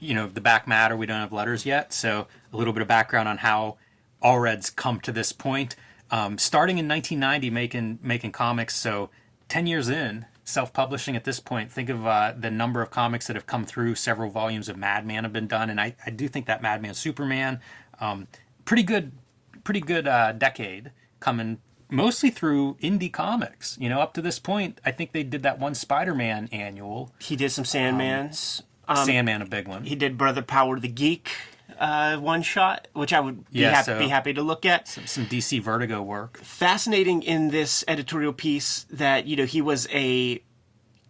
you 0.00 0.14
know, 0.14 0.28
the 0.28 0.40
back 0.40 0.66
matter, 0.66 0.96
we 0.96 1.04
don't 1.04 1.20
have 1.20 1.32
letters 1.32 1.66
yet. 1.66 1.92
So 1.92 2.26
a 2.52 2.56
little 2.56 2.72
bit 2.72 2.80
of 2.80 2.88
background 2.88 3.28
on 3.28 3.38
how 3.38 3.76
Allred's 4.22 4.70
come 4.70 5.00
to 5.00 5.12
this 5.12 5.32
point. 5.32 5.76
Um, 6.10 6.38
starting 6.38 6.78
in 6.78 6.88
1990, 6.88 7.50
making 7.50 7.98
making 8.02 8.32
comics. 8.32 8.76
So 8.76 9.10
10 9.48 9.66
years 9.66 9.88
in, 9.88 10.26
self-publishing 10.44 11.14
at 11.14 11.24
this 11.24 11.40
point. 11.40 11.70
Think 11.70 11.90
of 11.90 12.06
uh, 12.06 12.32
the 12.38 12.50
number 12.50 12.80
of 12.80 12.90
comics 12.90 13.26
that 13.26 13.36
have 13.36 13.46
come 13.46 13.66
through. 13.66 13.94
Several 13.96 14.30
volumes 14.30 14.68
of 14.68 14.78
Madman 14.78 15.24
have 15.24 15.32
been 15.32 15.46
done, 15.46 15.68
and 15.68 15.80
I, 15.80 15.94
I 16.06 16.10
do 16.10 16.28
think 16.28 16.46
that 16.46 16.62
Madman 16.62 16.94
Superman, 16.94 17.60
um, 18.00 18.26
pretty 18.64 18.82
good, 18.82 19.12
pretty 19.64 19.80
good 19.80 20.08
uh, 20.08 20.32
decade 20.32 20.92
coming 21.20 21.60
mostly 21.90 22.30
through 22.30 22.74
indie 22.82 23.12
comics. 23.12 23.76
You 23.80 23.88
know, 23.88 24.00
up 24.00 24.14
to 24.14 24.22
this 24.22 24.38
point, 24.38 24.80
I 24.84 24.90
think 24.90 25.12
they 25.12 25.22
did 25.22 25.42
that 25.42 25.58
one 25.58 25.74
Spider-Man 25.74 26.48
annual. 26.52 27.12
He 27.18 27.36
did 27.36 27.50
some 27.50 27.64
Sandmans. 27.64 28.62
Sandman, 29.04 29.42
a 29.42 29.46
big 29.46 29.68
one. 29.68 29.84
he 29.84 29.94
did 29.94 30.16
Brother 30.16 30.40
Power 30.42 30.80
the 30.80 30.88
Geek 30.88 31.30
uh, 31.78 32.16
one 32.16 32.40
shot, 32.42 32.88
which 32.94 33.12
I 33.12 33.20
would 33.20 33.48
be, 33.50 33.60
Yeah, 33.60 33.70
hap- 33.74 33.84
so- 33.84 33.98
be 33.98 34.08
happy 34.08 34.32
to 34.32 34.42
look 34.42 34.64
at. 34.64 34.88
some 34.88 35.26
DC 35.26 35.60
Vertigo 35.62 36.02
work. 36.02 36.38
Fascinating 36.38 37.22
in 37.22 37.50
this 37.50 37.84
editorial 37.86 38.32
piece 38.32 38.86
that 38.90 39.26
you 39.26 39.36
know 39.36 39.44
he 39.44 39.60
was 39.60 39.86
a 39.92 40.42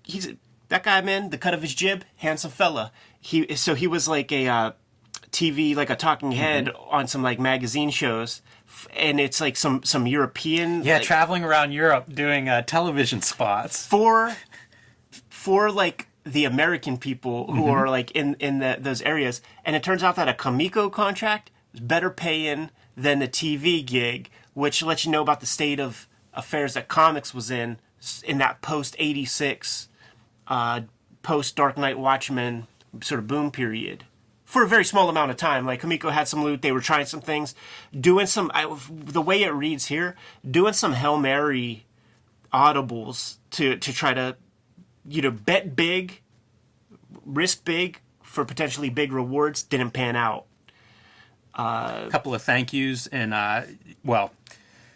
he's 0.02 0.32
that 0.68 0.82
guy 0.82 1.00
man 1.00 1.30
the 1.30 1.38
cut 1.38 1.54
of 1.54 1.62
his 1.62 1.74
jib 1.74 2.04
handsome 2.16 2.50
fella 2.50 2.90
he 3.20 3.54
so 3.56 3.74
he 3.74 3.86
was 3.86 4.08
like 4.08 4.30
a 4.32 4.46
uh, 4.48 4.72
TV 5.30 5.74
like 5.76 5.90
a 5.90 5.96
talking 5.96 6.32
head 6.32 6.66
Mm-hmm. 6.66 6.94
on 6.96 7.06
some 7.08 7.22
like 7.22 7.38
magazine 7.38 7.90
shows 7.90 8.42
and 8.94 9.18
it's 9.20 9.40
like 9.40 9.56
some 9.56 9.82
some 9.84 10.06
European 10.06 10.82
Yeah, 10.82 10.94
like, 10.94 11.02
traveling 11.02 11.44
around 11.44 11.72
Europe 11.72 12.12
doing 12.12 12.48
uh, 12.48 12.62
television 12.62 13.22
spots. 13.22 13.86
for 13.86 14.36
for 15.28 15.70
like 15.70 16.06
the 16.24 16.44
American 16.44 16.98
people 16.98 17.52
who 17.52 17.68
are 17.68 17.88
like 17.88 18.10
in 18.12 18.34
in 18.38 18.58
the, 18.58 18.76
those 18.78 19.00
areas, 19.02 19.40
and 19.64 19.74
it 19.74 19.82
turns 19.82 20.02
out 20.02 20.16
that 20.16 20.28
a 20.28 20.34
Comico 20.34 20.90
contract 20.92 21.50
is 21.72 21.80
better 21.80 22.10
paying 22.10 22.70
than 22.96 23.18
the 23.20 23.28
TV 23.28 23.84
gig, 23.84 24.28
which 24.54 24.82
lets 24.82 25.04
you 25.06 25.10
know 25.12 25.22
about 25.22 25.40
the 25.40 25.46
state 25.46 25.80
of 25.80 26.06
affairs 26.34 26.74
that 26.74 26.88
comics 26.88 27.32
was 27.32 27.50
in 27.50 27.78
in 28.24 28.38
that 28.38 28.60
post 28.60 28.94
eighty 28.98 29.24
six, 29.24 29.88
uh, 30.48 30.82
post 31.22 31.56
Dark 31.56 31.78
Knight 31.78 31.98
Watchmen 31.98 32.66
sort 33.00 33.20
of 33.20 33.26
boom 33.26 33.50
period. 33.50 34.04
For 34.48 34.62
a 34.62 34.66
very 34.66 34.84
small 34.84 35.10
amount 35.10 35.30
of 35.30 35.36
time, 35.36 35.66
like 35.66 35.82
Comico 35.82 36.10
had 36.10 36.26
some 36.26 36.42
loot, 36.42 36.62
they 36.62 36.72
were 36.72 36.80
trying 36.80 37.04
some 37.04 37.20
things, 37.20 37.54
doing 37.92 38.24
some. 38.24 38.50
I, 38.54 38.64
the 38.90 39.20
way 39.20 39.42
it 39.42 39.50
reads 39.50 39.86
here, 39.86 40.16
doing 40.50 40.72
some 40.72 40.94
hail 40.94 41.18
mary 41.18 41.84
audibles 42.50 43.36
to 43.50 43.76
to 43.76 43.92
try 43.92 44.14
to 44.14 44.36
you 45.06 45.20
know 45.20 45.30
bet 45.30 45.76
big 45.76 46.22
risk 47.26 47.62
big 47.66 48.00
for 48.22 48.46
potentially 48.46 48.88
big 48.88 49.12
rewards 49.12 49.62
didn't 49.62 49.90
pan 49.90 50.16
out 50.16 50.46
A 52.06 52.08
couple 52.10 52.34
of 52.34 52.42
thank 52.42 52.72
yous 52.72 53.06
and, 53.08 53.34
uh, 53.34 53.62
well, 54.04 54.32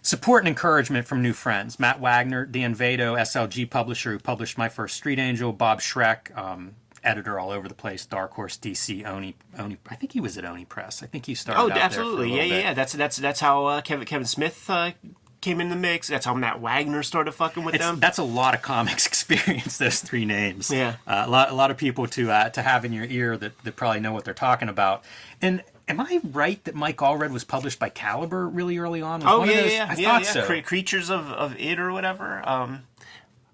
support 0.01 0.43
and 0.43 0.49
encouragement 0.49 1.07
from 1.07 1.21
new 1.21 1.33
friends. 1.33 1.81
Matt 1.81 2.01
Wagner, 2.01 2.47
Dan 2.47 2.75
Vado, 2.75 3.17
SLG 3.17 3.69
publisher 3.69 4.12
who 4.12 4.19
published 4.19 4.57
my 4.57 4.69
first 4.69 4.97
Street 4.97 5.19
Angel, 5.19 5.53
Bob 5.53 5.81
Schreck, 5.81 6.37
um, 6.38 6.77
editor 7.05 7.38
all 7.38 7.51
over 7.51 7.69
the 7.69 7.75
place, 7.75 8.07
Dark 8.07 8.33
Horse, 8.35 8.57
DC, 8.57 9.05
Oni, 9.07 9.35
Oni. 9.59 9.77
I 9.91 9.95
think 9.97 10.12
he 10.12 10.21
was 10.21 10.37
at 10.38 10.45
Oni 10.45 10.65
Press. 10.65 11.03
I 11.03 11.07
think 11.07 11.27
he 11.27 11.35
started 11.35 11.61
oh 11.61 11.65
out 11.65 11.69
there 11.69 11.77
for 11.77 11.81
a 11.81 11.85
absolutely 11.85 12.37
yeah 12.37 12.43
yeah 12.45 12.59
yeah 12.61 12.75
that's 12.75 12.93
that's 12.93 13.17
that's 13.17 13.41
how 13.41 13.67
uh, 13.67 13.81
kevin 13.81 14.07
kevin 14.07 14.27
smith 14.27 14.69
uh, 14.71 14.93
came 15.41 15.61
in 15.61 15.69
the 15.71 15.77
mix 15.77 16.07
that's 16.09 16.25
how 16.27 16.35
matt 16.35 16.61
wagner 16.61 17.03
started 17.03 17.33
fucking 17.33 17.65
with 17.65 17.75
It's, 17.75 17.85
them 17.85 17.99
that's 17.99 18.19
a 18.19 18.23
lot 18.23 18.55
of 18.55 18.62
comics 18.62 19.07
experience. 19.12 19.79
Those 19.79 20.01
three 20.01 20.25
names. 20.25 20.71
Yeah. 20.71 20.97
uh, 21.07 21.25
a 21.27 21.31
lot, 21.31 21.51
a 21.51 21.55
lot 21.55 21.71
of 21.71 21.77
people 21.77 22.07
to 22.09 22.31
uh, 22.31 22.49
to 22.51 22.62
have 22.62 22.85
in 22.85 22.93
your 22.93 23.05
ear 23.07 23.37
that, 23.37 23.59
that 23.65 23.77
probably 23.77 24.01
know 24.01 24.12
what 24.12 24.25
they're 24.25 24.35
talking 24.35 24.69
about. 24.69 25.03
And 25.41 25.62
am 25.88 26.01
I 26.01 26.21
right 26.31 26.62
that 26.65 26.75
Mike 26.77 26.99
Allred 26.99 27.33
was 27.33 27.43
published 27.43 27.79
by 27.81 27.88
Caliber 27.88 28.49
really 28.49 28.79
early 28.79 29.03
on? 29.03 29.21
Was 29.21 29.29
oh 29.29 29.45
yeah 29.45 29.61
those- 29.62 29.73
yeah 29.73 29.87
I 29.91 29.95
yeah 29.97 30.09
thought 30.11 30.23
yeah 30.23 30.31
so. 30.33 30.47
Cre- 30.47 30.61
creatures 30.65 31.11
of 31.11 31.33
of 31.33 31.57
it 31.59 31.79
or 31.81 31.91
whatever 31.93 32.49
um 32.49 32.83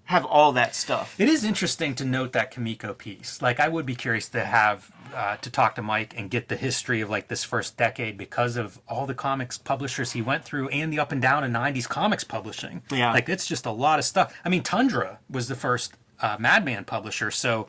have 0.09 0.25
all 0.25 0.51
that 0.51 0.73
stuff 0.73 1.15
It 1.19 1.29
is 1.29 1.43
interesting 1.43 1.93
to 1.95 2.03
note 2.03 2.33
that 2.33 2.51
Comico 2.51 2.97
piece. 2.97 3.43
Like, 3.43 3.59
I 3.59 3.67
would 3.67 3.85
be 3.85 3.93
curious 3.93 4.27
to 4.29 4.43
have 4.43 4.91
uh, 5.13 5.37
to 5.37 5.51
talk 5.51 5.75
to 5.75 5.83
Mike 5.83 6.15
and 6.17 6.31
get 6.31 6.47
the 6.47 6.55
history 6.55 7.01
of 7.01 7.11
like 7.11 7.27
this 7.27 7.43
first 7.43 7.77
decade 7.77 8.17
because 8.17 8.57
of 8.57 8.79
all 8.87 9.05
the 9.05 9.13
comics 9.13 9.59
publishers 9.59 10.13
he 10.13 10.21
went 10.23 10.43
through 10.43 10.67
and 10.69 10.91
the 10.91 10.99
up 10.99 11.11
and 11.11 11.21
down 11.21 11.43
in 11.43 11.51
'90s 11.51 11.87
comics 11.87 12.23
publishing. 12.23 12.81
Yeah. 12.91 13.13
like 13.13 13.29
it's 13.29 13.45
just 13.45 13.67
a 13.67 13.71
lot 13.71 13.99
of 13.99 14.05
stuff. 14.05 14.33
I 14.43 14.49
mean, 14.49 14.63
Tundra 14.63 15.19
was 15.29 15.47
the 15.47 15.55
first 15.55 15.93
uh, 16.19 16.37
Madman 16.39 16.85
publisher, 16.85 17.29
so. 17.31 17.67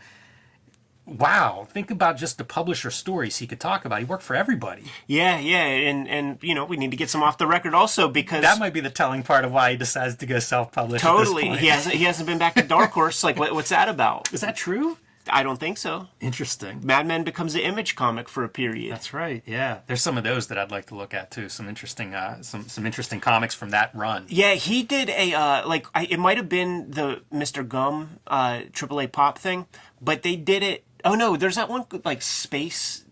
Wow, 1.11 1.67
think 1.71 1.91
about 1.91 2.17
just 2.17 2.39
the 2.39 2.45
publisher 2.45 2.91
stories 2.91 3.39
he 3.39 3.47
could 3.47 3.61
talk 3.61 3.85
about. 3.85 3.99
He 3.99 4.05
worked 4.05 4.23
for 4.23 4.37
everybody. 4.37 4.85
yeah 5.07 5.39
yeah 5.41 5.65
and 5.65 6.09
and 6.09 6.39
you 6.43 6.55
know 6.55 6.65
we 6.65 6.77
need 6.77 6.91
to 6.93 6.97
get 6.97 7.11
some 7.11 7.23
off 7.23 7.37
the 7.39 7.47
record 7.47 7.75
also 7.75 8.09
because 8.09 8.43
That 8.43 8.59
might 8.59 8.73
be 8.73 8.81
the 8.81 8.91
telling 8.91 9.23
part 9.23 9.45
of 9.45 9.53
why 9.53 9.73
he 9.73 9.77
decides 9.77 10.17
to 10.17 10.27
go 10.27 10.39
self-publish. 10.39 11.03
totally 11.03 11.49
he 11.57 11.67
hasn't 11.67 11.95
he 11.97 12.05
hasn't 12.05 12.27
been 12.29 12.39
back 12.39 12.55
to 12.55 12.63
dark 12.63 12.93
horse 12.93 13.25
like 13.25 13.39
what, 13.39 13.53
what's 13.55 13.71
that 13.71 13.89
about 13.89 14.33
Is 14.33 14.41
that 14.43 14.57
true? 14.57 14.97
i 15.33 15.43
don't 15.43 15.59
think 15.61 15.79
so 15.79 16.09
Interesting. 16.21 16.81
Madman 16.83 17.25
becomes 17.25 17.55
an 17.55 17.61
image 17.63 17.95
comic 17.97 18.29
for 18.29 18.43
a 18.45 18.49
period. 18.49 18.93
That's 18.93 19.13
right. 19.13 19.43
Yeah, 19.47 19.79
there's 19.87 20.03
some 20.03 20.17
of 20.19 20.25
those 20.25 20.47
that 20.49 20.59
I'd 20.59 20.71
like 20.71 20.87
to 20.87 20.95
look 20.95 21.13
at 21.15 21.31
too. 21.31 21.49
Some 21.49 21.69
interesting, 21.69 22.15
uh, 22.15 22.43
some 22.43 22.69
some 22.69 22.85
interesting 22.87 23.21
comics 23.21 23.55
from 23.55 23.71
that 23.71 23.95
run. 23.95 24.27
yeah, 24.29 24.55
he 24.55 24.83
did 24.83 25.09
a 25.11 25.33
uh, 25.35 25.67
like 25.69 25.87
I, 25.95 26.05
it 26.05 26.19
might 26.19 26.37
have 26.37 26.49
been 26.49 26.91
the 26.91 27.23
Mr. 27.33 27.67
Gum 27.67 28.19
uh, 28.27 28.61
AAA 28.73 29.13
pop 29.13 29.39
thing, 29.39 29.67
but 30.01 30.23
they 30.23 30.37
did 30.37 30.63
it. 30.63 30.85
Oh 31.05 31.15
no, 31.15 31.37
there's 31.37 31.57
that 31.57 31.69
one 31.69 31.87
like 32.05 32.23
space 32.23 33.05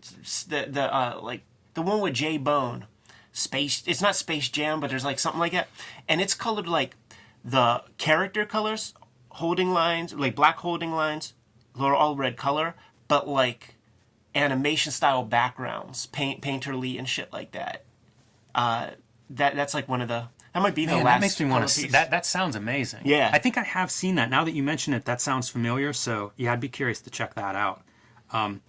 the 0.47 0.67
the 0.69 0.93
uh, 0.93 1.19
like 1.21 1.41
the 1.73 1.81
one 1.81 2.01
with 2.01 2.13
Jay 2.13 2.37
Bone. 2.37 2.85
Space. 3.31 3.83
It's 3.85 4.01
not 4.01 4.15
Space 4.15 4.49
Jam, 4.49 4.79
but 4.79 4.89
there's 4.89 5.05
like 5.05 5.19
something 5.19 5.39
like 5.39 5.53
that, 5.53 5.69
and 6.09 6.19
it's 6.19 6.33
colored 6.33 6.67
like 6.67 6.95
the 7.43 7.83
character 7.97 8.45
colors, 8.45 8.93
holding 9.29 9.71
lines, 9.71 10.13
like 10.13 10.35
black 10.35 10.57
holding 10.57 10.91
lines, 10.91 11.33
they're 11.77 11.95
all 11.95 12.15
red 12.15 12.35
color, 12.37 12.75
but 13.07 13.27
like 13.27 13.75
animation 14.35 14.91
style 14.91 15.23
backgrounds, 15.23 16.07
paint 16.07 16.41
painterly 16.41 16.97
and 16.97 17.07
shit 17.07 17.31
like 17.31 17.51
that. 17.51 17.83
Uh, 18.53 18.91
that 19.29 19.55
that's 19.55 19.73
like 19.73 19.87
one 19.87 20.01
of 20.01 20.07
the 20.07 20.27
that 20.53 20.61
might 20.61 20.75
be 20.75 20.85
the 20.85 20.93
Man, 20.93 21.03
last. 21.03 21.15
that 21.15 21.21
makes 21.21 21.39
me 21.39 21.45
want 21.47 21.67
to 21.67 21.73
see 21.73 21.87
that. 21.89 22.11
That 22.11 22.25
sounds 22.25 22.55
amazing. 22.55 23.01
Yeah. 23.05 23.29
I 23.31 23.37
think 23.39 23.57
I 23.57 23.63
have 23.63 23.91
seen 23.91 24.15
that. 24.15 24.29
Now 24.29 24.43
that 24.43 24.53
you 24.53 24.63
mention 24.63 24.93
it, 24.93 25.05
that 25.05 25.21
sounds 25.21 25.49
familiar. 25.49 25.93
So 25.93 26.31
yeah, 26.37 26.53
I'd 26.53 26.59
be 26.59 26.69
curious 26.69 27.01
to 27.01 27.09
check 27.09 27.35
that 27.35 27.55
out. 27.55 27.83
Um, 28.31 28.61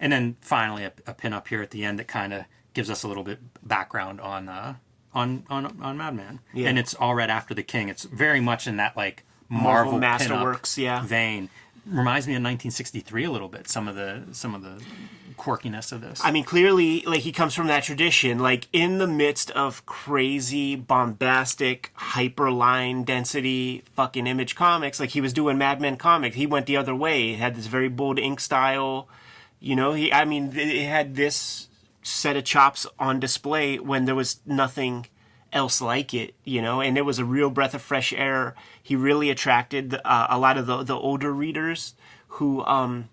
and 0.00 0.12
then 0.12 0.36
finally, 0.40 0.84
a, 0.84 0.92
a 1.06 1.14
pin 1.14 1.32
up 1.32 1.48
here 1.48 1.62
at 1.62 1.70
the 1.70 1.84
end 1.84 1.98
that 1.98 2.08
kind 2.08 2.32
of 2.32 2.44
gives 2.74 2.90
us 2.90 3.02
a 3.02 3.08
little 3.08 3.22
bit 3.22 3.38
background 3.62 4.20
on 4.20 4.48
uh, 4.48 4.74
on 5.14 5.44
on 5.48 5.80
on 5.80 5.96
Madman. 5.96 6.40
Yeah. 6.52 6.68
And 6.68 6.78
it's 6.78 6.94
all 6.94 7.14
right 7.14 7.30
after 7.30 7.54
the 7.54 7.62
King. 7.62 7.88
It's 7.88 8.04
very 8.04 8.40
much 8.40 8.66
in 8.66 8.76
that 8.78 8.96
like 8.96 9.24
Marvel, 9.48 9.98
Marvel 9.98 10.26
Masterworks, 10.26 10.76
yeah. 10.76 11.04
vein. 11.04 11.50
Reminds 11.84 12.26
me 12.28 12.34
of 12.34 12.36
1963 12.36 13.24
a 13.24 13.30
little 13.30 13.48
bit. 13.48 13.68
Some 13.68 13.88
of 13.88 13.96
the 13.96 14.22
some 14.30 14.54
of 14.54 14.62
the 14.62 14.80
quirkiness 15.36 15.90
of 15.90 16.00
this. 16.00 16.20
I 16.22 16.30
mean, 16.30 16.44
clearly, 16.44 17.02
like 17.02 17.20
he 17.20 17.32
comes 17.32 17.54
from 17.54 17.66
that 17.66 17.82
tradition. 17.82 18.38
Like 18.38 18.68
in 18.72 18.98
the 18.98 19.08
midst 19.08 19.50
of 19.50 19.84
crazy, 19.84 20.76
bombastic, 20.76 21.90
hyperline 21.98 23.04
density, 23.04 23.82
fucking 23.94 24.28
image 24.28 24.54
comics, 24.54 25.00
like 25.00 25.10
he 25.10 25.20
was 25.20 25.32
doing 25.32 25.58
Madman 25.58 25.96
comics. 25.96 26.36
He 26.36 26.46
went 26.46 26.66
the 26.66 26.76
other 26.76 26.94
way. 26.94 27.28
He 27.28 27.34
had 27.34 27.56
this 27.56 27.66
very 27.66 27.88
bold 27.88 28.18
ink 28.18 28.38
style. 28.38 29.08
You 29.58 29.74
know, 29.74 29.92
he. 29.92 30.12
I 30.12 30.24
mean, 30.24 30.56
it 30.56 30.86
had 30.86 31.16
this 31.16 31.68
set 32.02 32.36
of 32.36 32.44
chops 32.44 32.86
on 32.98 33.18
display 33.18 33.78
when 33.78 34.04
there 34.04 34.14
was 34.14 34.40
nothing 34.46 35.06
else 35.52 35.80
like 35.80 36.14
it, 36.14 36.34
you 36.44 36.62
know, 36.62 36.80
and 36.80 36.96
it 36.96 37.02
was 37.02 37.18
a 37.18 37.24
real 37.24 37.50
breath 37.50 37.74
of 37.74 37.82
fresh 37.82 38.12
air. 38.12 38.54
He 38.82 38.96
really 38.96 39.30
attracted 39.30 39.94
uh, 40.04 40.26
a 40.30 40.38
lot 40.38 40.58
of 40.58 40.66
the, 40.66 40.82
the 40.82 40.96
older 40.96 41.32
readers 41.32 41.94
who 42.28 42.64
um, 42.64 43.08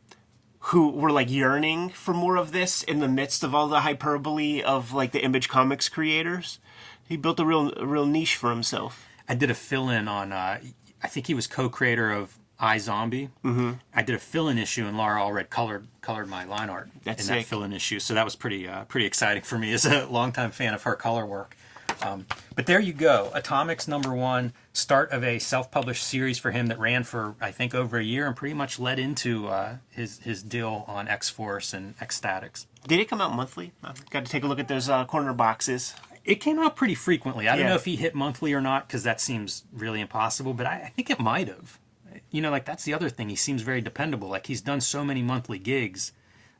who 0.60 0.90
were 0.90 1.12
like 1.12 1.30
yearning 1.30 1.90
for 1.90 2.14
more 2.14 2.36
of 2.36 2.52
this 2.52 2.84
in 2.84 3.00
the 3.00 3.08
midst 3.08 3.44
of 3.44 3.54
all 3.56 3.68
the 3.68 3.82
hyperbole 3.82 4.62
of 4.62 4.94
like 4.94 5.12
the 5.12 5.24
Image 5.24 5.50
Comics 5.50 5.90
creators. 5.90 6.60
He 7.08 7.18
built 7.18 7.40
a 7.40 7.46
real 7.46 7.74
a 7.78 7.86
real 7.86 8.06
niche 8.06 8.36
for 8.36 8.50
himself. 8.50 9.08
I 9.28 9.36
did 9.36 9.52
a 9.52 9.56
fill 9.56 9.90
in 9.90 10.08
on. 10.08 10.32
Uh, 10.32 10.60
I 11.02 11.08
think 11.08 11.28
he 11.28 11.34
was 11.34 11.48
co-creator 11.48 12.12
of 12.12 12.38
iZombie. 12.60 13.30
Mm-hmm. 13.44 13.72
I 13.96 14.02
did 14.04 14.16
a 14.16 14.20
fill-in 14.20 14.58
issue, 14.58 14.86
and 14.86 14.98
Laura 14.98 15.22
Allred 15.22 15.50
colored 15.50 15.88
colored 16.02 16.28
my 16.28 16.44
line 16.44 16.70
art 16.70 16.90
That's 17.04 17.22
in 17.22 17.28
sick. 17.28 17.38
that 17.40 17.46
fill-in 17.46 17.74
issue. 17.74 18.00
So 18.00 18.14
that 18.14 18.26
was 18.26 18.36
pretty 18.36 18.68
uh, 18.68 18.84
pretty 18.86 19.06
exciting 19.06 19.44
for 19.44 19.58
me 19.58 19.72
as 19.74 19.86
a 19.86 20.06
longtime 20.10 20.52
fan 20.52 20.74
of 20.74 20.84
her 20.84 20.96
color 20.96 21.26
work. 21.26 21.56
Um, 22.02 22.26
but 22.56 22.66
there 22.66 22.80
you 22.80 22.94
go, 22.94 23.30
Atomics 23.34 23.88
number 23.88 24.14
one, 24.14 24.54
start 24.74 25.12
of 25.12 25.24
a 25.24 25.38
self-published 25.40 26.04
series 26.04 26.38
for 26.38 26.52
him 26.52 26.68
that 26.68 26.80
ran 26.80 27.04
for 27.04 27.36
I 27.42 27.52
think 27.52 27.76
over 27.76 27.98
a 27.98 28.04
year 28.04 28.26
and 28.28 28.36
pretty 28.36 28.54
much 28.54 28.80
led 28.80 29.00
into 29.00 29.48
uh, 29.48 29.78
his 29.90 30.20
his 30.20 30.42
deal 30.44 30.86
on 30.88 31.08
X 31.08 31.30
Force 31.30 31.74
and 31.74 31.96
X-Statix. 32.00 32.66
Did 32.88 33.00
it 33.00 33.10
come 33.10 33.20
out 33.22 33.36
monthly? 33.36 33.74
I've 33.84 34.10
got 34.10 34.26
to 34.26 34.32
take 34.32 34.44
a 34.44 34.48
look 34.48 34.60
at 34.60 34.68
those 34.70 34.88
uh, 34.90 35.04
corner 35.06 35.34
boxes. 35.34 35.94
It 36.26 36.36
came 36.36 36.60
out 36.60 36.76
pretty 36.76 36.96
frequently. 36.96 37.48
I 37.50 37.54
don't 37.56 37.64
Yeah. 37.66 37.70
know 37.70 37.76
if 37.76 37.86
he 37.86 37.96
hit 37.96 38.14
monthly 38.16 38.54
or 38.54 38.62
not 38.62 38.88
because 38.88 39.04
that 39.04 39.20
seems 39.20 39.64
really 39.74 40.00
impossible, 40.00 40.54
but 40.54 40.68
I, 40.68 40.84
I 40.86 40.90
think 40.96 41.10
it 41.10 41.20
might 41.20 41.48
have. 41.48 41.80
You 42.32 42.42
know, 42.42 42.52
like 42.52 42.66
that's 42.66 42.84
the 42.84 42.94
other 42.94 43.10
thing. 43.10 43.30
He 43.30 43.36
seems 43.36 43.62
very 43.62 43.82
dependable. 43.82 44.30
Like 44.30 44.48
he's 44.48 44.62
done 44.62 44.80
so 44.82 45.04
many 45.04 45.22
monthly 45.22 45.60
gigs. 45.60 46.12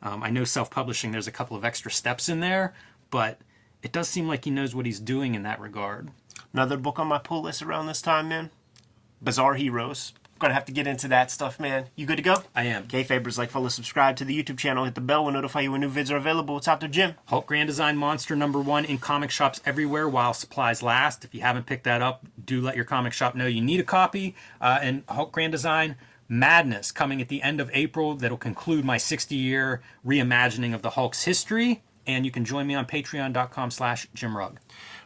Um, 0.02 0.24
I 0.24 0.30
know 0.32 0.44
self-publishing. 0.44 1.12
There's 1.12 1.28
a 1.28 1.32
couple 1.32 1.56
of 1.58 1.64
extra 1.66 1.92
steps 1.92 2.30
in 2.30 2.40
there, 2.40 2.74
but 3.12 3.40
it 3.82 3.92
does 3.92 4.10
seem 4.10 4.28
like 4.28 4.46
he 4.46 4.52
knows 4.52 4.76
what 4.76 4.86
he's 4.86 5.00
doing 5.00 5.36
in 5.36 5.44
that 5.44 5.60
regard. 5.60 6.10
Another 6.54 6.78
book 6.78 7.00
on 7.00 7.08
my 7.08 7.18
pull 7.18 7.42
list 7.42 7.62
around 7.62 7.88
this 7.88 8.02
time, 8.02 8.30
man. 8.30 8.50
Bizarre 9.22 9.56
Heroes. 9.56 10.14
Gonna 10.40 10.54
have 10.54 10.66
to 10.66 10.72
get 10.72 10.88
into 10.88 11.10
that 11.10 11.30
stuff, 11.32 11.60
man. 11.60 11.88
You 11.98 12.06
good 12.06 12.16
to 12.16 12.22
go? 12.22 12.44
I 12.56 12.64
am. 12.64 12.84
Okay, 12.84 13.04
Fabers, 13.04 13.38
like, 13.38 13.50
follow, 13.50 13.68
subscribe 13.68 14.16
to 14.18 14.26
the 14.26 14.42
YouTube 14.42 14.58
channel, 14.58 14.86
hit 14.86 14.96
the 14.96 15.02
bell, 15.02 15.26
we'll 15.26 15.34
notify 15.34 15.60
you 15.60 15.74
when 15.74 15.82
new 15.82 15.90
vids 15.90 16.10
are 16.10 16.16
available. 16.16 16.56
What's 16.56 16.68
out 16.68 16.80
there, 16.80 16.88
Jim? 16.88 17.16
Hulk 17.26 17.46
Grand 17.46 17.68
Design 17.68 17.98
Monster 17.98 18.38
number 18.38 18.62
one 18.62 18.86
in 18.86 19.00
comic 19.00 19.32
shops 19.32 19.60
everywhere 19.66 20.08
while 20.08 20.34
supplies 20.34 20.82
last. 20.82 21.26
If 21.26 21.36
you 21.36 21.42
haven't 21.42 21.66
picked 21.66 21.84
that 21.84 22.02
up, 22.02 22.26
do 22.44 22.62
let 22.62 22.78
your 22.78 22.86
comic 22.86 23.12
shop 23.12 23.36
know 23.36 23.48
you 23.48 23.62
need 23.62 23.82
a 23.82 23.84
copy. 23.84 24.34
Uh, 24.62 24.80
and 24.82 25.04
Hulk 25.10 25.34
Grand 25.34 25.52
Design 25.52 25.98
Madness 26.30 26.94
coming 26.94 27.22
at 27.22 27.28
the 27.28 27.42
end 27.42 27.60
of 27.60 27.70
April 27.74 28.16
that'll 28.16 28.38
conclude 28.38 28.86
my 28.86 28.98
60 28.98 29.36
year 29.36 29.82
reimagining 30.06 30.74
of 30.74 30.84
the 30.84 30.92
Hulk's 30.92 31.24
history. 31.24 31.82
And 32.10 32.26
you 32.26 32.32
can 32.32 32.44
join 32.44 32.66
me 32.66 32.74
on 32.74 32.86
patreon.com 32.88 33.70
slash 33.70 34.08
Jim 34.16 34.36
Rugg. 34.36 34.60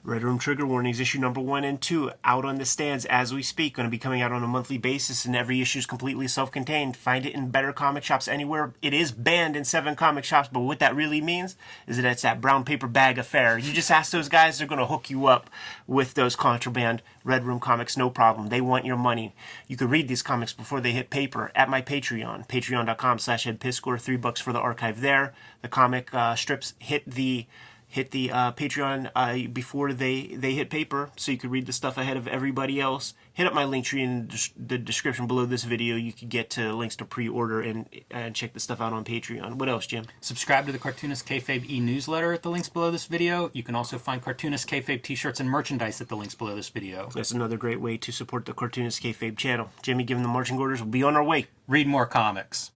Red 0.06 0.24
Room 0.24 0.38
Trigger 0.38 0.66
Warnings, 0.66 1.00
issue 1.00 1.18
number 1.18 1.40
one 1.40 1.64
and 1.64 1.80
two, 1.80 2.12
out 2.26 2.44
on 2.44 2.58
the 2.58 2.66
stands 2.66 3.06
as 3.06 3.34
we 3.34 3.42
speak. 3.42 3.76
Going 3.76 3.88
to 3.88 3.92
be 3.92 3.98
coming 3.98 4.22
out 4.22 4.34
on 4.34 4.44
a 4.44 4.48
monthly 4.48 4.78
basis, 4.78 5.24
and 5.24 5.34
every 5.34 5.62
issue 5.62 5.80
is 5.80 5.86
completely 5.86 6.28
self 6.28 6.52
contained. 6.52 6.98
Find 6.98 7.26
it 7.26 7.34
in 7.34 7.52
better 7.52 7.72
comic 7.72 8.04
shops 8.04 8.28
anywhere. 8.28 8.74
It 8.82 8.94
is 8.94 9.14
banned 9.14 9.56
in 9.56 9.64
seven 9.64 9.96
comic 9.96 10.26
shops, 10.26 10.50
but 10.52 10.60
what 10.60 10.80
that 10.80 10.94
really 10.94 11.22
means 11.22 11.56
is 11.88 11.96
that 11.96 12.06
it's 12.06 12.24
that 12.24 12.42
brown 12.42 12.66
paper 12.66 12.88
bag 12.88 13.18
affair. 13.18 13.58
You 13.58 13.72
just 13.72 13.90
ask 13.90 14.12
those 14.12 14.28
guys, 14.28 14.58
they're 14.58 14.68
going 14.68 14.80
to 14.80 14.88
hook 14.88 15.10
you 15.10 15.28
up 15.28 15.50
with 15.88 16.16
those 16.16 16.36
contraband 16.36 17.02
Red 17.24 17.46
Room 17.46 17.62
comics, 17.62 17.96
no 17.96 18.10
problem. 18.10 18.50
They 18.50 18.60
want 18.60 18.84
your 18.84 18.98
money. 18.98 19.34
You 19.70 19.78
can 19.78 19.88
read 19.88 20.10
these 20.10 20.22
comics 20.22 20.52
before 20.52 20.82
they 20.82 20.92
hit 20.92 21.12
paper 21.12 21.50
at 21.56 21.70
my 21.70 21.82
Patreon, 21.82 22.50
patreon.com 22.50 23.20
slash 23.20 23.46
edpiskor, 23.46 24.02
three 24.02 24.18
bucks 24.18 24.42
for 24.42 24.52
the 24.52 24.60
archive 24.60 25.00
there. 25.00 25.34
The 25.62 25.70
comic 25.70 26.14
uh, 26.14 26.36
strips 26.36 26.74
hit 26.80 27.10
the 27.10 27.46
hit 27.94 28.10
the 28.10 28.32
uh, 28.32 28.52
Patreon 28.54 29.12
uh, 29.16 29.48
before 29.54 29.94
they, 29.94 30.36
they 30.36 30.54
hit 30.54 30.72
paper, 30.72 31.12
so 31.16 31.32
you 31.32 31.38
could 31.38 31.52
read 31.52 31.68
the 31.68 31.72
stuff 31.72 31.96
ahead 31.96 32.18
of 32.18 32.28
everybody 32.28 32.82
else. 32.82 33.14
Hit 33.34 33.46
up 33.46 33.54
my 33.54 33.66
link 33.66 33.86
tree 33.86 34.02
in 34.02 34.32
the 34.58 34.80
description 34.80 35.28
below 35.28 35.46
this 35.46 35.64
video. 35.64 35.96
You 35.96 36.12
could 36.12 36.30
get 36.30 36.50
to 36.52 36.74
links 36.74 36.96
to 36.96 37.06
pre-order 37.06 37.62
and 37.62 37.88
and 38.10 38.34
check 38.34 38.54
the 38.54 38.60
stuff 38.60 38.82
out 38.82 38.94
on 38.94 39.06
Patreon. 39.06 39.60
What 39.60 39.70
else, 39.70 39.86
Jim? 39.86 40.06
Subscribe 40.22 40.66
to 40.66 40.72
the 40.72 40.80
Cartoonist 40.80 41.28
Kayfabe 41.28 41.70
e-newsletter 41.70 42.34
at 42.34 42.42
the 42.42 42.50
links 42.50 42.68
below 42.68 42.90
this 42.90 43.06
video. 43.06 43.52
You 43.54 43.62
can 43.62 43.76
also 43.76 44.00
find 44.00 44.24
Cartoonist 44.24 44.68
Kayfabe 44.68 45.04
t-shirts 45.04 45.40
and 45.40 45.48
merchandise 45.48 46.02
at 46.02 46.10
the 46.10 46.18
links 46.18 46.34
below 46.34 46.56
this 46.56 46.70
video. 46.70 47.10
That's 47.14 47.32
another 47.32 47.58
great 47.58 47.80
way 47.80 47.98
to 47.98 48.12
support 48.12 48.46
the 48.46 48.54
Cartoonist 48.54 49.04
Kayfabe 49.04 49.38
channel. 49.38 49.70
Jimmy, 49.84 50.04
given 50.04 50.24
the 50.24 50.30
marching 50.30 50.58
orders, 50.58 50.82
we'll 50.82 50.90
be 50.90 51.04
on 51.04 51.16
our 51.16 51.24
way. 51.24 51.46
Read 51.68 51.86
more 51.86 52.08
comics. 52.08 52.72